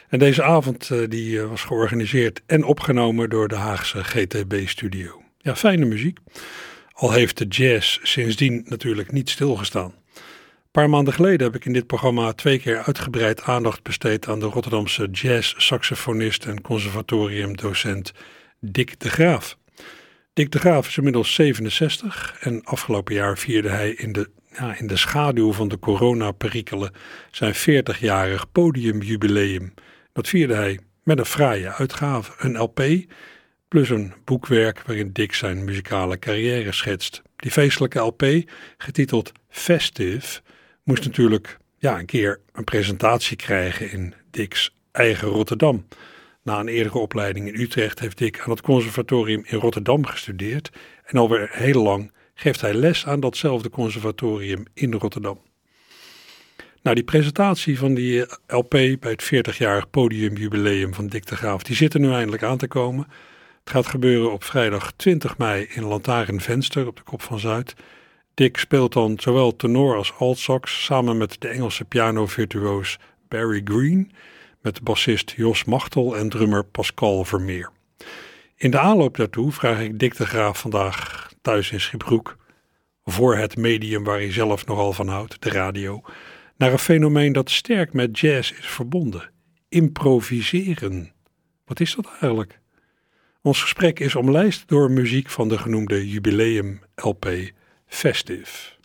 [0.08, 5.22] En deze avond die was georganiseerd en opgenomen door de Haagse GTB-studio.
[5.42, 6.18] Ja, fijne muziek.
[6.92, 9.94] Al heeft de jazz sindsdien natuurlijk niet stilgestaan.
[10.14, 14.40] Een paar maanden geleden heb ik in dit programma twee keer uitgebreid aandacht besteed aan
[14.40, 18.12] de Rotterdamse jazz-saxofonist en conservatoriumdocent
[18.60, 19.58] Dick de Graaf.
[20.32, 24.86] Dick de Graaf is inmiddels 67 en afgelopen jaar vierde hij in de, ja, in
[24.86, 26.92] de schaduw van de coronaperikelen
[27.30, 29.74] zijn 40-jarig podiumjubileum.
[30.12, 32.82] Dat vierde hij met een fraaie uitgave, een LP,
[33.70, 37.22] plus een boekwerk waarin Dick zijn muzikale carrière schetst.
[37.36, 38.22] Die feestelijke LP,
[38.78, 40.40] getiteld Festive,
[40.84, 45.86] moest natuurlijk ja, een keer een presentatie krijgen in Dick's eigen Rotterdam.
[46.42, 50.70] Na een eerdere opleiding in Utrecht heeft Dick aan het conservatorium in Rotterdam gestudeerd
[51.04, 55.40] en alweer heel lang geeft hij les aan datzelfde conservatorium in Rotterdam.
[56.82, 61.76] Nou, die presentatie van die LP bij het 40-jarig podiumjubileum van Dick de Graaf, die
[61.76, 63.06] zit er nu eindelijk aan te komen.
[63.70, 67.74] Gaat gebeuren op vrijdag 20 mei in Lantaarnvenster op de Kop van Zuid.
[68.34, 74.12] Dick speelt dan zowel tenor als altsax samen met de Engelse pianovirtuoos Barry Green,
[74.62, 77.70] met bassist Jos Machtel en drummer Pascal Vermeer.
[78.56, 82.36] In de aanloop daartoe vraag ik Dick de Graaf vandaag thuis in Schipbroek,
[83.04, 86.02] voor het medium waar hij zelf nogal van houdt, de radio,
[86.56, 89.30] naar een fenomeen dat sterk met jazz is verbonden:
[89.68, 91.12] improviseren.
[91.64, 92.59] Wat is dat eigenlijk?
[93.42, 97.28] Ons gesprek is omlijst door muziek van de genoemde jubileum LP
[97.86, 98.78] Festive.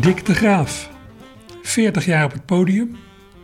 [0.00, 0.90] Dick de Graaf.
[1.62, 2.96] 40 jaar op het podium.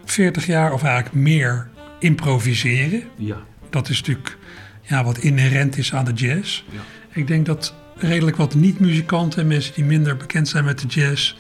[0.04, 1.72] 40 jaar of eigenlijk meer
[2.04, 3.02] improviseren.
[3.16, 3.42] Ja.
[3.70, 4.36] Dat is natuurlijk
[4.82, 6.62] ja, wat inherent is aan de jazz.
[6.70, 6.80] Ja.
[7.12, 11.34] Ik denk dat redelijk wat niet-muzikanten en mensen die minder bekend zijn met de jazz...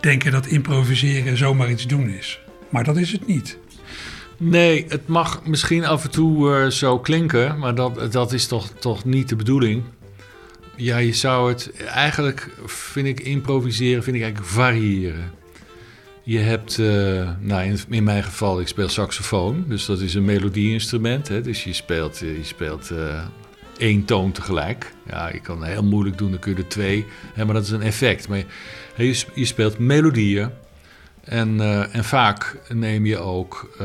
[0.00, 2.40] denken dat improviseren zomaar iets doen is.
[2.68, 3.58] Maar dat is het niet.
[4.38, 8.70] Nee, het mag misschien af en toe uh, zo klinken, maar dat, dat is toch,
[8.70, 9.82] toch niet de bedoeling.
[10.76, 15.30] Ja, je zou het eigenlijk, vind ik, improviseren, vind ik eigenlijk variëren.
[16.28, 21.28] Je hebt, uh, nou in, mijn geval, ik speel saxofoon, dus dat is een melodieinstrument.
[21.28, 23.24] Hè, dus je speelt, je speelt uh,
[23.78, 24.92] één toon tegelijk.
[25.08, 27.70] Ja, je kan heel moeilijk doen, dan kun je er twee, hè, maar dat is
[27.70, 28.28] een effect.
[28.28, 28.44] Maar
[28.96, 30.50] je, je speelt melodieën.
[31.24, 31.60] En,
[31.92, 33.76] en vaak neem je ook,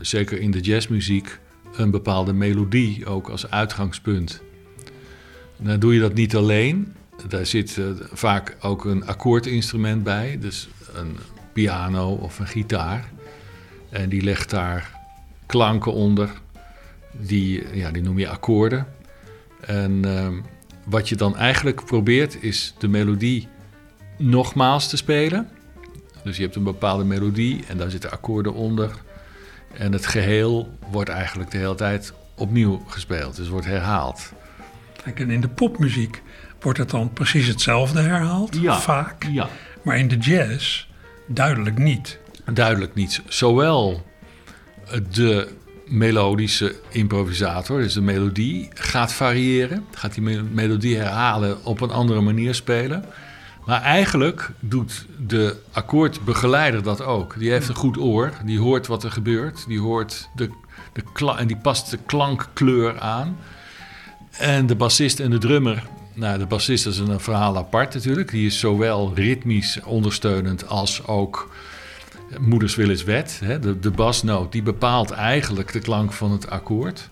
[0.00, 1.38] zeker in de jazzmuziek,
[1.76, 4.42] een bepaalde melodie ook als uitgangspunt.
[5.56, 6.94] Dan doe je dat niet alleen.
[7.28, 7.80] Daar zit
[8.12, 10.38] vaak ook een akkoordinstrument bij.
[10.40, 11.16] Dus een
[11.52, 13.08] piano of een gitaar.
[13.90, 14.90] En die legt daar
[15.46, 16.30] klanken onder.
[17.12, 18.86] Die, ja, die noem je akkoorden.
[19.60, 20.28] En uh,
[20.84, 23.48] wat je dan eigenlijk probeert is de melodie
[24.18, 25.48] nogmaals te spelen.
[26.24, 28.90] Dus je hebt een bepaalde melodie en daar zitten akkoorden onder.
[29.72, 33.36] En het geheel wordt eigenlijk de hele tijd opnieuw gespeeld.
[33.36, 34.32] Dus wordt herhaald.
[35.02, 36.22] Kijk, en in de popmuziek
[36.60, 39.26] wordt het dan precies hetzelfde herhaald, ja, vaak.
[39.30, 39.48] Ja.
[39.82, 40.86] Maar in de jazz
[41.34, 42.18] duidelijk niet.
[42.52, 43.22] Duidelijk niet.
[43.28, 44.06] Zowel
[45.12, 45.48] de
[45.86, 49.84] melodische improvisator, dus de melodie, gaat variëren.
[49.94, 53.04] Gaat die melodie herhalen, op een andere manier spelen.
[53.66, 57.38] Maar eigenlijk doet de akkoordbegeleider dat ook.
[57.38, 60.50] Die heeft een goed oor, die hoort wat er gebeurt, die hoort de,
[60.92, 63.36] de en die past de klankkleur aan.
[64.30, 65.82] En de bassist en de drummer.
[66.14, 68.30] Nou, de bassist is een verhaal apart natuurlijk.
[68.30, 71.50] Die is zowel ritmisch ondersteunend als ook
[72.38, 73.40] moeders wil wet.
[73.44, 73.78] Hè?
[73.80, 77.08] De, basnoot die bepaalt eigenlijk de klank van het akkoord.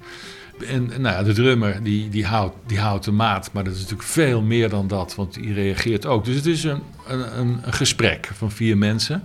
[0.66, 4.08] En nou de drummer die, die, houdt, die houdt de maat, maar dat is natuurlijk
[4.08, 6.24] veel meer dan dat, want die reageert ook.
[6.24, 9.22] Dus het is een, een, een gesprek van vier mensen.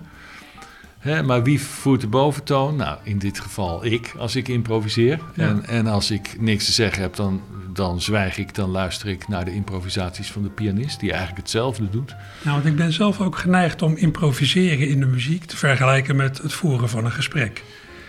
[1.04, 2.76] Hè, maar wie voert de boventoon?
[2.76, 5.18] Nou, in dit geval ik, als ik improviseer.
[5.34, 5.48] Ja.
[5.48, 9.28] En, en als ik niks te zeggen heb, dan, dan zwijg ik, dan luister ik
[9.28, 12.14] naar de improvisaties van de pianist, die eigenlijk hetzelfde doet.
[12.42, 16.38] Nou, want ik ben zelf ook geneigd om improviseren in de muziek te vergelijken met
[16.42, 17.62] het voeren van een gesprek.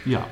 [0.04, 0.28] Ja.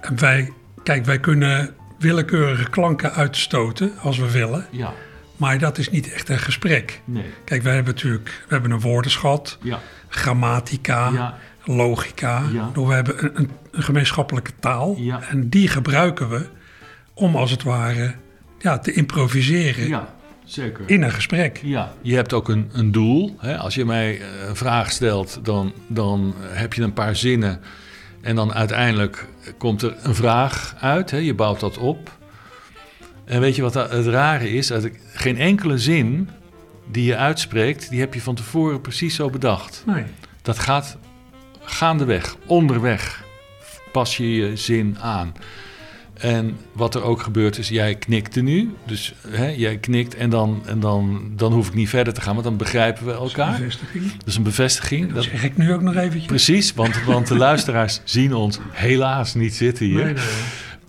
[0.00, 0.52] En wij,
[0.82, 4.66] kijk, wij kunnen willekeurige klanken uitstoten als we willen.
[4.70, 4.92] Ja.
[5.36, 7.00] Maar dat is niet echt een gesprek.
[7.04, 7.24] Nee.
[7.44, 9.78] Kijk, wij hebben natuurlijk we hebben een woordenschat, Ja.
[10.08, 11.38] grammatica, Ja.
[11.76, 12.42] Logica.
[12.52, 12.70] Ja.
[12.74, 14.96] We hebben een, een, een gemeenschappelijke taal.
[14.98, 15.22] Ja.
[15.28, 16.46] En die gebruiken we
[17.14, 18.14] om als het ware
[18.58, 20.14] ja, te improviseren Ja,
[20.44, 20.82] zeker.
[20.86, 21.60] in een gesprek.
[21.62, 23.36] Ja, je hebt ook een, een doel.
[23.38, 23.56] Hè?
[23.56, 27.60] Als je mij eh, een vraag stelt, dan, dan heb je een paar zinnen.
[28.20, 29.26] En dan uiteindelijk
[29.58, 31.10] komt er een vraag uit.
[31.10, 31.16] Hè?
[31.16, 32.16] Je bouwt dat op.
[33.24, 34.66] En weet je wat het rare is?
[34.66, 36.28] Dat ik, geen enkele zin
[36.90, 39.82] die je uitspreekt, die heb je van tevoren precies zo bedacht.
[39.86, 40.04] Nee.
[40.42, 40.96] Dat gaat
[41.68, 43.24] gaandeweg, onderweg,
[43.92, 45.34] pas je je zin aan.
[46.18, 48.74] En wat er ook gebeurt is, jij knikte nu.
[48.86, 52.32] Dus hè, jij knikt en, dan, en dan, dan hoef ik niet verder te gaan,
[52.32, 53.58] want dan begrijpen we elkaar.
[53.58, 54.12] Bevestiging.
[54.16, 55.12] Dat is een bevestiging.
[55.12, 56.26] Dat zeg ik nu ook nog eventjes.
[56.26, 60.04] Precies, want, want de luisteraars zien ons helaas niet zitten hier.
[60.04, 60.24] Nee, nee.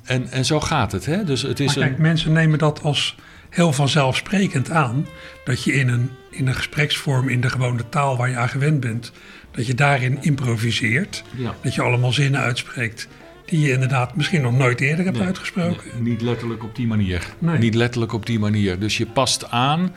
[0.03, 1.05] En, en zo gaat het.
[1.05, 1.23] Hè?
[1.23, 3.15] Dus het is Maar kijk, een, mensen nemen dat als
[3.49, 5.07] heel vanzelfsprekend aan.
[5.45, 8.80] Dat je in een, in een gespreksvorm, in de gewone taal waar je aan gewend
[8.80, 9.11] bent,
[9.60, 11.24] dat je daarin improviseert.
[11.36, 11.55] Ja.
[11.62, 13.07] Dat je allemaal zinnen uitspreekt
[13.45, 15.84] die je inderdaad misschien nog nooit eerder hebt Nee, uitgesproken.
[15.93, 17.28] nee, niet letterlijk op die manier.
[17.39, 17.57] Nee.
[17.57, 18.80] Niet letterlijk op die manier.
[18.80, 19.95] Dus je past aan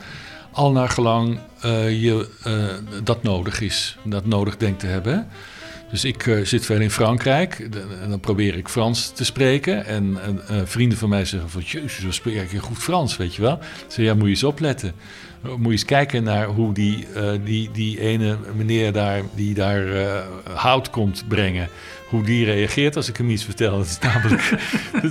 [0.51, 3.97] al naar gelang eh, je eh, dat nodig is.
[4.03, 5.27] Dat nodig denkt te hebben.
[5.91, 9.85] Dus ik eh, zit veel in Frankrijk de- en dan probeer ik Frans te spreken.
[9.85, 13.41] En, en, vrienden van mij zeggen van, jezus, wat spreek je goed Frans, weet je
[13.41, 13.59] wel.
[13.87, 14.93] Zeg, ja, moet je eens opletten.
[15.43, 19.87] Moet je eens kijken naar hoe die, eh, die, die ene meneer daar, die daar
[19.87, 21.69] eh, hout komt brengen.
[22.09, 23.77] Hoe die reageert als ik hem iets vertel.
[23.77, 24.53] Dat is namelijk,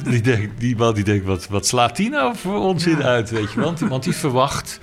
[0.04, 3.52] die, denkt, die man die denkt, wat, wat slaat die nou voor onzin uit, weet
[3.52, 3.60] je.
[3.60, 4.80] Want, want die verwacht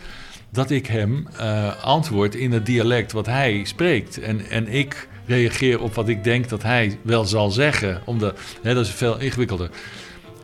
[0.49, 4.19] dat ik hem eh, antwoord in het dialect wat hij spreekt.
[4.19, 8.01] En, en ik reageer op wat ik denk dat hij wel zal zeggen.
[8.05, 9.69] Omdat, hè, dat is veel ingewikkelder.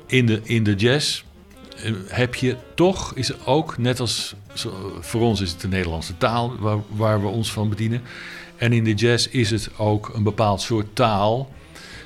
[0.06, 1.24] In de, in de jazz
[2.08, 4.36] heb je toch, is ook, net als
[5.00, 8.02] voor ons is het de Nederlandse taal waar, waar we ons van bedienen.
[8.58, 11.54] En in de jazz is het ook een bepaald soort taal.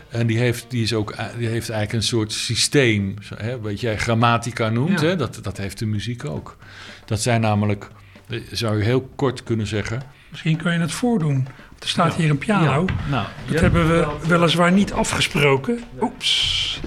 [0.10, 3.98] En die heeft, die is ook, die heeft eigenlijk een soort systeem, hè, wat jij
[3.98, 5.00] grammatica noemt.
[5.00, 5.08] Ja.
[5.08, 6.58] Hè, dat, dat heeft de muziek ook.
[7.06, 7.88] Dat zijn namelijk,
[8.28, 10.02] eh, zou je heel kort kunnen zeggen.
[10.30, 11.48] Misschien kun je het voordoen.
[11.80, 12.20] Er staat Ja.
[12.22, 12.86] hier een piano.
[12.86, 15.80] Ja, nou, dat hebben we wel- weliswaar niet afgesproken.
[16.02, 16.80] Oeps.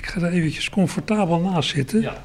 [0.00, 2.00] Ik ga er eventjes comfortabel naast zitten.
[2.00, 2.22] Ja.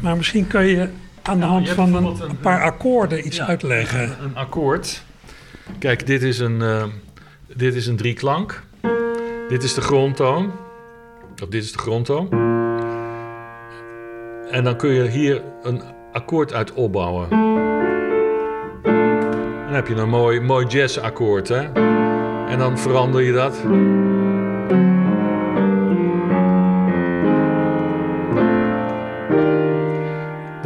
[0.00, 0.88] Maar misschien kun je
[1.22, 3.46] aan de Ja, hand van een, bijvoorbeeld een- een paar akkoorden iets Ja.
[3.46, 4.16] uitleggen.
[4.22, 5.02] Een akkoord.
[5.78, 6.84] Kijk, dit is een, eh,
[7.56, 8.62] dit is een drieklank.
[9.48, 10.52] Dit is de grondtoon.
[11.42, 12.28] Of dit is de grondtoon.
[14.50, 17.28] En dan kun je hier een akkoord uit opbouwen.
[19.64, 21.72] Dan heb je een mooi, mooi jazzakkoord, hè.
[22.48, 23.62] En dan verander je dat.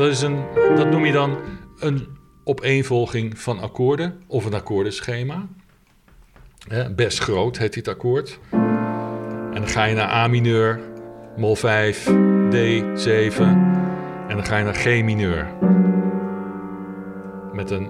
[0.04, 0.44] Dat, is een,
[0.76, 1.38] dat noem je dan
[1.78, 2.08] een
[2.44, 5.46] opeenvolging van akkoorden of een akkoordenschema.
[6.96, 8.38] Best groot heet dit akkoord.
[8.50, 10.80] En dan ga je naar A mineur,
[11.36, 12.10] mol 5, D7
[14.28, 15.48] en dan ga je naar G mineur.
[17.52, 17.88] Met een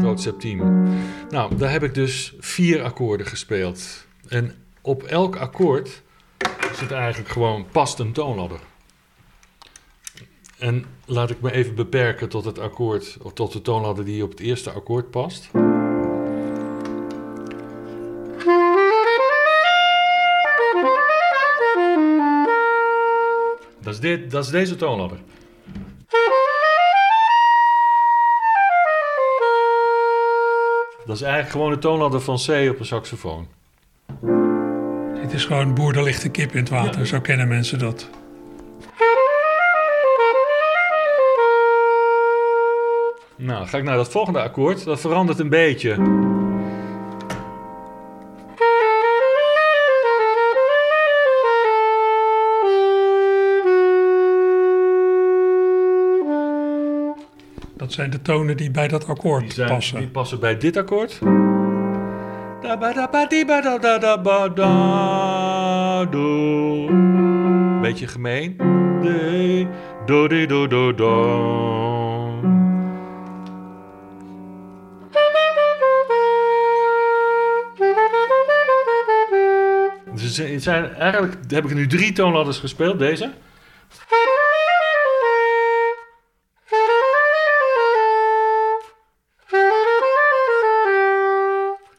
[0.00, 0.88] groot septiem.
[1.28, 4.06] Nou, daar heb ik dus vier akkoorden gespeeld.
[4.28, 6.02] En op elk akkoord
[6.74, 8.60] zit eigenlijk gewoon past een toonladder.
[10.58, 14.30] En laat ik me even beperken tot het akkoord, of tot de toonladder die op
[14.30, 15.50] het eerste akkoord past.
[23.80, 25.18] Dat is, dit, dat is deze toonladder.
[31.06, 33.48] Dat is eigenlijk gewoon de toonladder van C op een saxofoon.
[35.14, 37.06] Het is gewoon boer, er ligt een kip in het water.
[37.06, 38.10] Zo kennen mensen dat.
[43.56, 44.84] Nou, dan ga ik naar dat volgende akkoord.
[44.84, 45.94] Dat verandert een beetje.
[57.76, 59.98] Dat zijn de tonen die bij dat akkoord Die, zijn, passen.
[59.98, 61.18] die passen bij dit akkoord.
[62.60, 66.86] Da ba da ba di ba da da da ba da do.
[67.80, 68.56] Beetje gemeen.
[70.06, 71.75] Do di do do do.
[80.66, 83.32] Zijn- eigenlijk heb ik nu drie toonladders gespeeld, deze.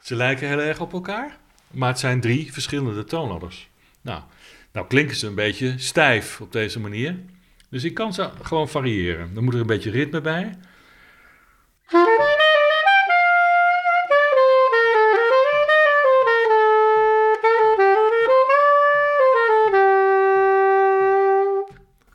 [0.02, 1.38] Ze lijken heel erg op elkaar,
[1.72, 3.70] maar het zijn drie verschillende toonladders.
[4.02, 4.22] Nou,
[4.72, 7.16] nou klinken ze een beetje stijf op deze manier.
[7.70, 9.34] Dus ik kan ze gewoon variëren.
[9.34, 10.58] Dan moet er een beetje ritme bij.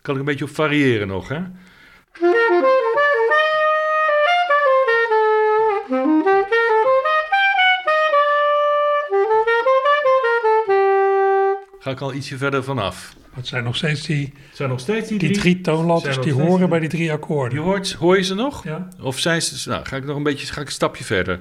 [0.02, 1.40] Kan ik een beetje op variëren nog, hè?
[11.78, 13.14] ga ik al ietsje verder vanaf.
[13.34, 15.40] Het zijn nog steeds die, zijn nog steeds die, die drie.
[15.40, 17.58] drie toonladders die horen die- bij die drie akkoorden.
[17.58, 18.64] Je hoort, hoor je ze nog?
[18.64, 18.88] Ja.
[19.00, 19.68] Of zijn ze...
[19.68, 20.46] Nou, ga ik nog een beetje...
[20.46, 21.40] Ga ik een stapje verder.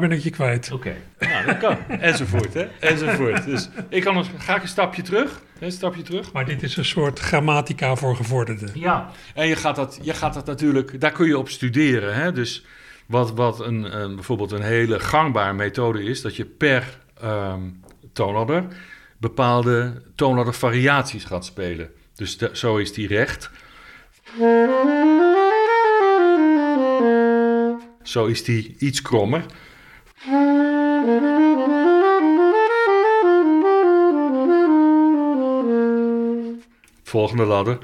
[0.00, 0.72] Ben ik je kwijt.
[0.72, 0.96] Oké.
[1.18, 1.76] Nou, dat kan.
[2.00, 2.62] Enzovoort, hè.
[2.80, 3.44] Enzovoort.
[3.44, 4.26] Dus ik kan nog...
[4.38, 5.40] Ga ik een stapje terug?
[5.58, 6.32] Een stapje terug?
[6.32, 8.70] Maar dit is een soort grammatica voor gevorderden.
[8.74, 9.10] Ja.
[9.34, 11.00] En je gaat dat, je gaat dat natuurlijk...
[11.00, 12.32] Daar kun je op studeren, hè.
[12.32, 12.64] Dus
[13.06, 16.20] wat, wat een, een, bijvoorbeeld een hele gangbare methode is...
[16.20, 17.60] dat je per ehm
[18.12, 18.64] toonladder
[19.18, 21.90] bepaalde toonladdervariaties gaat spelen.
[22.14, 23.50] Dus de- zo is die recht.
[28.02, 29.44] Zo is die iets krommer.
[37.10, 37.78] Volgende ladder.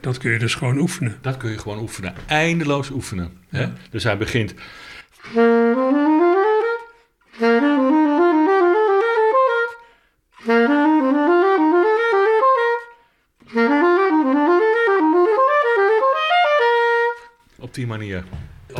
[0.00, 1.18] Dat kun je dus gewoon oefenen.
[1.20, 2.14] Dat kun je gewoon oefenen.
[2.26, 3.32] Eindeloos oefenen.
[3.48, 3.66] Hè?
[3.90, 4.54] Dus hij begint.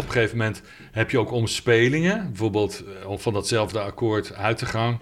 [0.09, 2.27] Een gegeven moment heb je ook omspelingen.
[2.27, 4.99] Bijvoorbeeld eh, van datzelfde akkoord uit te gaan.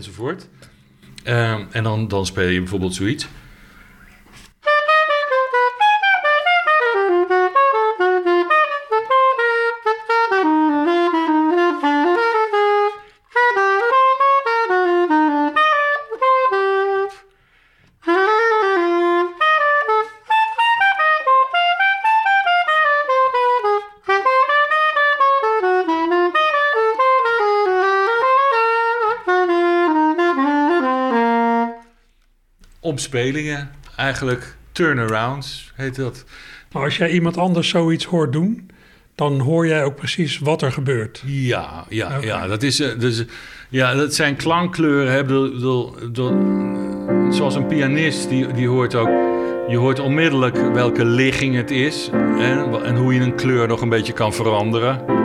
[0.00, 0.48] enzovoort.
[1.22, 3.28] Ehm, en dan, dan speel je bijvoorbeeld zoiets.
[33.00, 36.24] Omspelingen, eigenlijk turnarounds heet dat.
[36.72, 38.70] Maar als jij iemand anders zoiets hoort doen,
[39.14, 41.22] dan hoor jij ook precies wat er gebeurt.
[41.26, 42.46] Ja, ja, ja.
[42.46, 43.24] Dat, is, eh, dus,
[43.68, 45.12] ja, dat zijn klankkleuren.
[45.12, 45.94] Hè, bedoel,
[47.30, 49.08] zoals een pianist, die, die hoort ook...
[49.68, 52.08] Je hoort onmiddellijk welke ligging het is.
[52.12, 55.19] Hè, en hoe je een kleur nog een beetje kan veranderen.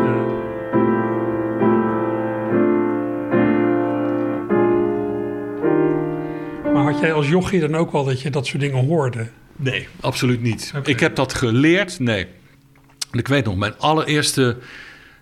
[7.06, 9.28] Jij als jochie dan ook wel dat je dat soort dingen hoorde?
[9.56, 10.74] Nee, absoluut niet.
[10.84, 12.28] Ik heb dat geleerd, nee.
[13.12, 14.58] Ik weet nog, mijn allereerste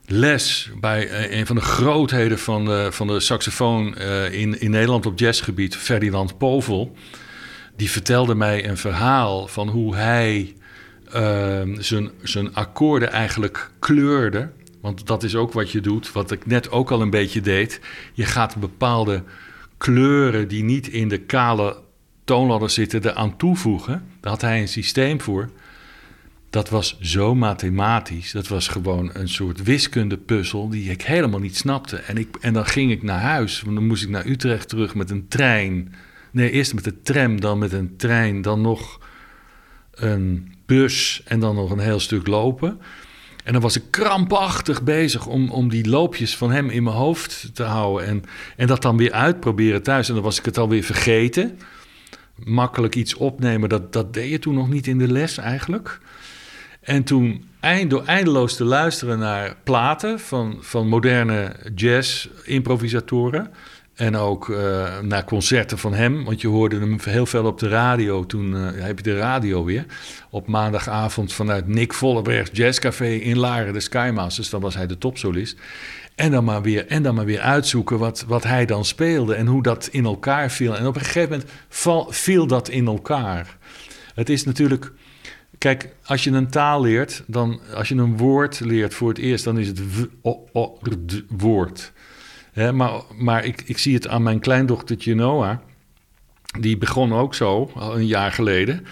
[0.05, 4.71] les bij eh, een van de grootheden van de, van de saxofoon eh, in, in
[4.71, 6.95] Nederland op jazzgebied, Ferdinand Povel.
[7.75, 10.53] Die vertelde mij een verhaal van hoe hij
[11.11, 14.49] ehm, zijn, zijn akkoorden eigenlijk kleurde.
[14.81, 17.79] Want dat is ook wat je doet, wat ik net ook al een beetje deed.
[18.13, 19.23] Je gaat bepaalde
[19.83, 21.81] kleuren die niet in de kale
[22.23, 24.05] toonladder zitten eraan toevoegen.
[24.19, 25.49] Daar had hij een systeem voor.
[26.49, 28.31] Dat was zo mathematisch.
[28.31, 31.95] Dat was gewoon een soort wiskundepuzzel die ik helemaal niet snapte.
[31.95, 33.61] En, ik, en dan ging ik naar huis.
[33.61, 35.95] Want dan moest ik naar Utrecht terug met een trein.
[36.31, 38.99] Nee, eerst met de tram, dan met een trein, dan nog
[39.91, 42.79] een bus en dan nog een heel stuk lopen.
[43.43, 47.49] En dan was ik krampachtig bezig om, om die loopjes van hem in mijn hoofd
[47.53, 48.07] te houden.
[48.07, 48.23] En,
[48.57, 50.07] en dat dan weer uitproberen thuis.
[50.07, 51.59] En dan was ik het alweer vergeten.
[52.35, 55.99] Makkelijk iets opnemen, dat, dat deed je toen nog niet in de les eigenlijk.
[56.81, 57.45] En toen,
[57.87, 63.51] door eindeloos te luisteren naar platen van, van moderne jazz-improvisatoren.
[63.93, 67.67] En ook eh, naar concerten van hem, want je hoorde hem heel veel op de
[67.67, 68.25] radio.
[68.25, 69.85] Toen eh, heb je de radio weer.
[70.29, 74.49] Op maandagavond vanuit Nick Vollebergs Jazzcafé in Laren, de Skymasters.
[74.49, 75.57] Dan was hij de topsolist.
[76.15, 79.47] En dan maar weer, en dan maar weer uitzoeken wat, wat hij dan speelde en
[79.47, 80.77] hoe dat in elkaar viel.
[80.77, 83.57] En op een gegeven moment viel dat in elkaar.
[84.15, 84.91] Het is natuurlijk.
[85.57, 89.43] Kijk, als je een taal leert, dan als je een woord leert voor het eerst,
[89.43, 89.81] dan is het
[91.29, 91.91] woord.
[92.53, 95.57] Maar maar ik, ik zie het aan mijn kleindochtertje Noah.
[96.59, 98.85] Die begon ook zo, al een jaar geleden.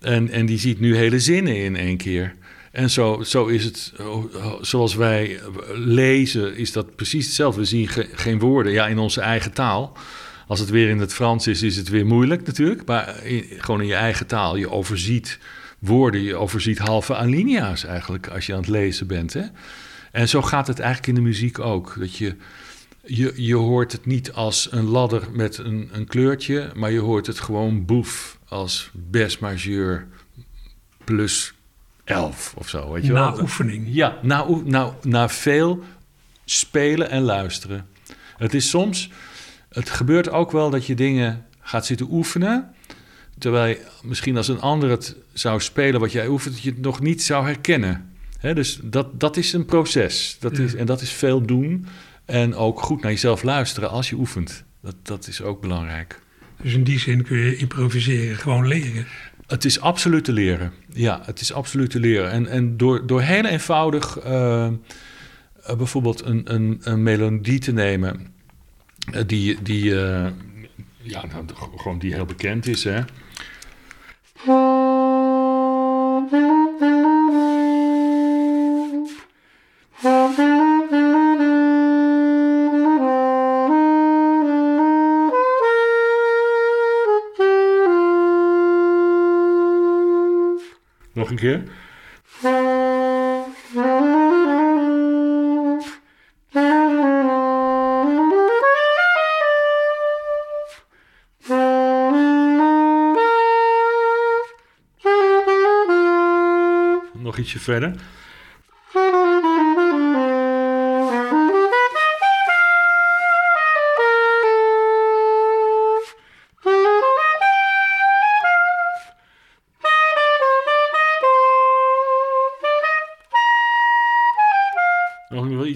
[0.00, 2.34] En, en die ziet nu hele zinnen in één keer.
[2.72, 5.40] En zo, zo is het, oh, zoals wij
[5.74, 7.60] lezen, is dat precies hetzelfde.
[7.60, 9.96] We zien ge- geen woorden, ja, in onze eigen taal.
[10.46, 12.86] Als het weer in het Frans is, is het weer moeilijk natuurlijk.
[12.86, 13.20] Maar
[13.58, 15.38] gewoon in je eigen taal, je overziet
[15.78, 19.32] woorden, je overziet halve alinea's eigenlijk als je aan het lezen bent.
[19.32, 19.42] Hè?
[20.12, 21.94] En zo gaat het eigenlijk in de muziek ook.
[21.98, 22.34] Dat je,
[23.16, 27.26] je, je hoort het niet als een ladder met een, een kleurtje, maar je hoort
[27.26, 30.06] het gewoon boef als bes majeur
[31.04, 31.52] plus
[32.04, 32.92] 11 of zo.
[32.92, 33.40] Weet je Na wel?
[33.42, 33.86] oefening.
[33.90, 35.82] Ja, na, na, na veel
[36.44, 37.86] spelen en luisteren.
[38.36, 39.10] Het is soms,
[39.68, 42.74] het gebeurt ook wel dat je dingen gaat zitten oefenen.
[43.38, 46.80] Terwijl je, misschien als een ander het zou spelen wat jij oefent, dat je het
[46.80, 48.12] nog niet zou herkennen.
[48.40, 50.36] Dus dat, dat is een proces.
[50.40, 50.62] Dat Ja.
[50.62, 51.86] is, en dat is veel doen.
[52.28, 54.64] En ook goed naar jezelf luisteren als je oefent.
[54.82, 56.20] Dat, dat is ook belangrijk.
[56.62, 59.06] Dus in die zin kun je improviseren gewoon leren.
[59.46, 60.72] Het is absoluut te leren.
[60.92, 62.30] Ja, het is absoluut te leren.
[62.30, 64.72] En, en door, door heel eenvoudig eh, eh,
[65.76, 68.34] bijvoorbeeld een, een, een melodie te nemen
[69.12, 71.44] eh, die, die, ja, nou,
[71.76, 72.84] gewoon die heel bekend is.
[72.84, 73.00] Hè?
[91.28, 91.62] Nog een keer.
[107.12, 107.94] Nog ietsje verder.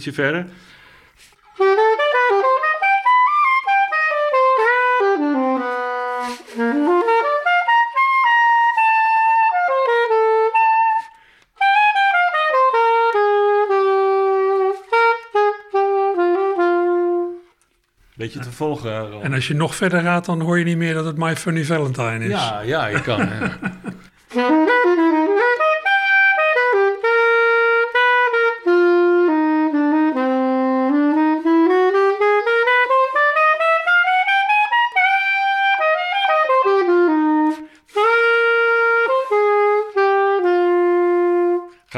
[0.02, 0.46] Ietsje verder.
[18.14, 19.10] Beetje te volgen.
[19.10, 19.22] Ron.
[19.22, 21.64] En als je nog verder gaat, dan hoor je niet meer dat het My Funny
[21.64, 22.30] Valentine is.
[22.30, 23.28] Ja, ja, je kan.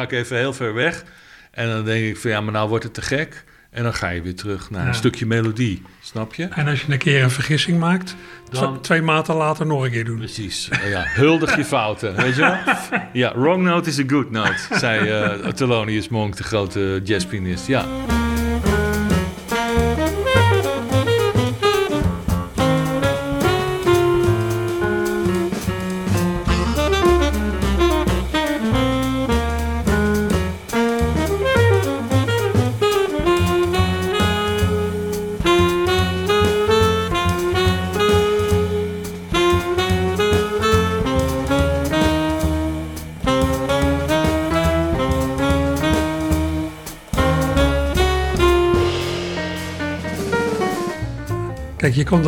[0.05, 1.05] ik even heel ver weg.
[1.50, 3.44] En dan denk ik van ja, maar nou wordt het te gek.
[3.70, 4.88] En dan ga je weer terug naar Ja.
[4.88, 5.82] een stukje melodie.
[6.00, 6.44] Snap je?
[6.44, 8.16] En als je een keer een vergissing maakt,
[8.50, 10.18] Dan- tw- twee maanden later nog een keer doen.
[10.18, 10.68] Precies.
[10.68, 12.57] Eh, Ja, huldig je fouten, weet je wel?
[13.12, 17.66] Ja, wrong note is a good note, zei eh Thelonious Monk, de grote jazzpianist.
[17.66, 17.84] Ja.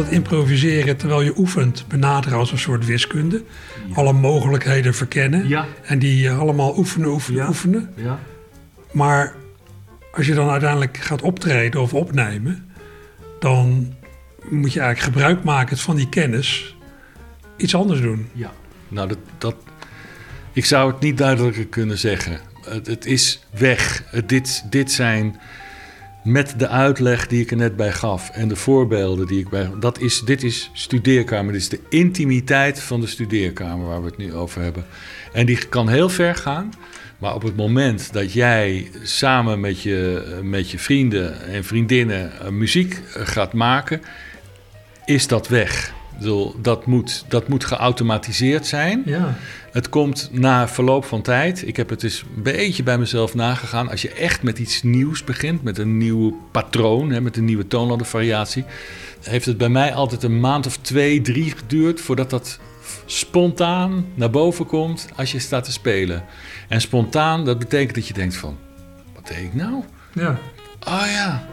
[0.07, 3.43] Dat improviseren terwijl je oefent benaderen als een soort wiskunde.
[3.95, 5.49] Alle mogelijkheden verkennen.
[5.49, 5.67] Ja.
[5.83, 7.49] En die eh, allemaal oefenen, oefenen, Ja.
[7.49, 7.91] oefenen.
[7.97, 8.19] ja.
[8.93, 9.35] Maar
[10.13, 12.71] als je dan uiteindelijk gaat optreden of opnemen,
[13.41, 13.95] dan
[14.49, 16.77] moet je eigenlijk gebruik maken van die kennis
[17.57, 18.29] iets anders doen.
[18.33, 18.53] Ja.
[18.89, 19.57] Nou, dat, dat,
[20.53, 22.41] ik zou het niet duidelijker kunnen zeggen.
[22.65, 24.03] Het, het is weg.
[24.07, 25.41] Het, dit, dit zijn
[26.27, 29.71] met de uitleg die ik er net bij gaf en de voorbeelden die ik bij.
[29.81, 31.53] Dat is, dit is studeerkamer.
[31.53, 34.85] Dit is de intimiteit van de studeerkamer waar we het nu over hebben.
[35.33, 36.73] En die kan heel ver gaan.
[37.19, 42.49] Maar op het moment dat jij samen met je, met je vrienden en vriendinnen eh,
[42.49, 44.03] muziek eh, gaat maken,
[45.05, 45.95] is dat weg.
[46.19, 49.03] Bedoel, dat, moet, dat moet geautomatiseerd zijn.
[49.05, 49.37] Ja.
[49.73, 51.67] Het komt na verloop van tijd.
[51.67, 53.91] Ik heb het eens een beetje bij mezelf nagegaan.
[53.91, 57.67] Als je echt met iets nieuws begint, met een nieuw patroon, hè, met een nieuwe
[57.67, 58.65] toonladdervariatie,
[59.23, 62.59] heeft het bij mij altijd een maand of twee, drie geduurd voordat dat
[63.07, 66.25] spontaan naar boven komt als je staat te spelen.
[66.69, 68.57] En spontaan, dat betekent dat je denkt van,
[69.15, 69.83] wat deed ik nou?
[70.13, 70.39] ja.
[70.89, 71.47] Oh ja,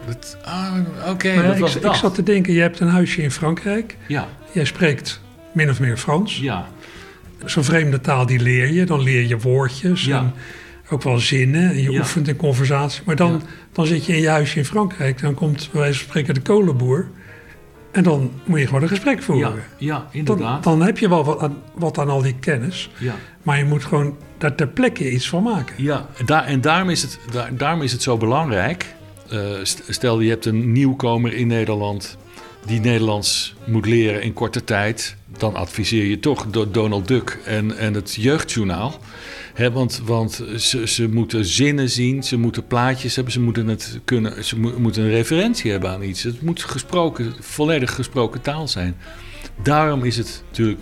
[0.44, 0.74] ah,
[1.10, 3.98] oké, was ik, zat te denken, je hebt een huisje in Frankrijk.
[4.08, 5.22] Ja, Jij spreekt
[5.52, 6.38] min of meer Frans.
[6.38, 6.68] ja,
[7.46, 8.86] Zo'n vreemde taal, die leer je.
[8.86, 10.18] Dan leer je woordjes Ja.
[10.20, 10.34] en
[10.90, 11.70] ook wel zinnen.
[11.70, 12.00] En je Ja.
[12.00, 13.02] oefent in conversatie.
[13.06, 13.40] Maar dan, Ja.
[13.72, 15.22] dan zit je in je huisje in Frankrijk.
[15.22, 17.08] Dan komt bij wijze van spreken de kolenboer.
[17.92, 19.64] En dan moet je gewoon een gesprek voeren.
[19.78, 20.64] ja inderdaad.
[20.64, 22.90] dan heb je wel wat aan, wat aan al die kennis.
[22.98, 23.14] ja.
[23.44, 25.76] Maar je moet gewoon daar ter plekke iets van maken.
[25.78, 28.86] Ja, en daar, en daarom is het, daar, daarom is het zo belangrijk.
[29.34, 32.18] Eh, st- stel, je hebt een nieuwkomer in Nederland
[32.66, 35.16] die Nederlands moet leren in korte tijd.
[35.38, 39.00] Dan adviseer je toch Do- Donald Duck en, en het Jeugdjournaal.
[39.72, 40.44] Want want
[40.84, 45.04] ze, moeten zinnen zien, ze moeten plaatjes hebben, ze moeten, het kunnen, ze mo- moeten
[45.04, 46.24] een referentie hebben aan iets.
[46.24, 48.96] Het moet gesproken, volledig gesproken taal zijn.
[49.64, 50.82] Daarom is het natuurlijk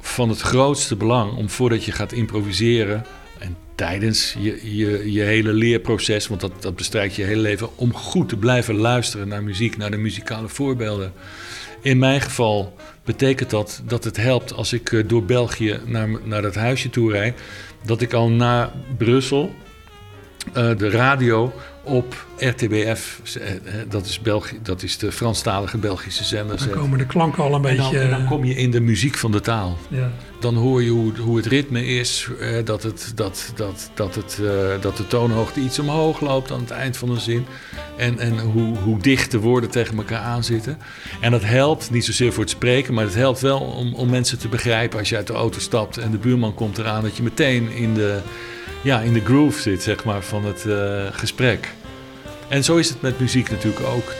[0.00, 3.04] van het grootste belang om voordat je gaat improviseren
[3.42, 6.52] en tijdens je, je, hele leerproces, want dat,
[6.90, 11.12] dat je hele leven, om goed te blijven luisteren naar muziek, naar de muzikale voorbeelden.
[11.80, 12.74] In mijn geval
[13.04, 17.12] betekent dat dat het helpt als ik eh, door België naar, naar dat huisje toe
[17.12, 17.40] rijd,
[17.84, 19.54] dat ik al na Brussel
[20.52, 21.52] eh, de radio
[21.82, 26.58] op RTBF, eh, eh, dat is, België, dat is de Franstalige Belgische zender.
[26.58, 28.04] Dan komen de klanken al een En dan, beetje...
[28.04, 29.78] en dan kom je in de muziek van de taal.
[29.88, 30.10] ja.
[30.42, 34.38] Dan hoor je hoe, hoe het ritme is, eh, dat, het, dat, dat, dat, het,
[34.42, 37.46] eh, dat de toonhoogte iets omhoog loopt aan het eind van een zin.
[37.96, 40.78] En, en hoe, hoe dicht de woorden tegen elkaar aanzitten.
[41.20, 44.38] En dat helpt niet zozeer voor het spreken, maar het helpt wel om, om mensen
[44.38, 47.22] te begrijpen als je uit de auto stapt en de buurman komt eraan, dat je
[47.22, 48.20] meteen in de,
[48.82, 51.74] ja, in de groove zit zeg maar, van het eh, gesprek.
[52.48, 54.12] En zo is het met muziek natuurlijk ook.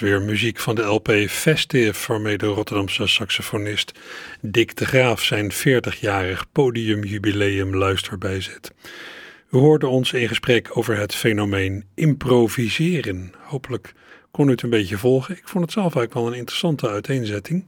[0.00, 3.98] Weer muziek van de LP Festive, waarmee de Rotterdamse saxofonist
[4.40, 8.72] Dick de Graaf zijn 40-jarig podiumjubileum luisterbijzet.
[9.50, 13.32] U hoorde ons in gesprek over het fenomeen improviseren.
[13.38, 13.92] Hopelijk
[14.30, 15.36] kon u het een beetje volgen.
[15.36, 17.64] Ik vond het zelf eigenlijk wel een interessante uiteenzetting.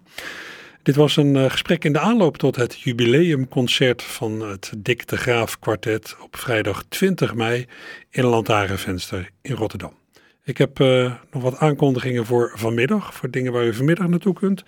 [0.83, 5.17] Dit was een eh, gesprek in de aanloop tot het jubileumconcert van het Dick de
[5.17, 7.67] Graaf kwartet op vrijdag 20 mei
[8.11, 10.00] in Lantaarnvenster in Rotterdam.
[10.45, 14.65] Ik heb eh, nog wat aankondigingen voor vanmiddag, voor dingen waar u vanmiddag naartoe kunt.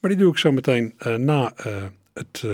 [0.00, 2.44] Maar die doe ik zo meteen eh, na eh, het,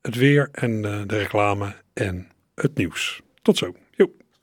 [0.00, 3.22] het weer en de reclame en het nieuws.
[3.42, 3.74] Tot zo.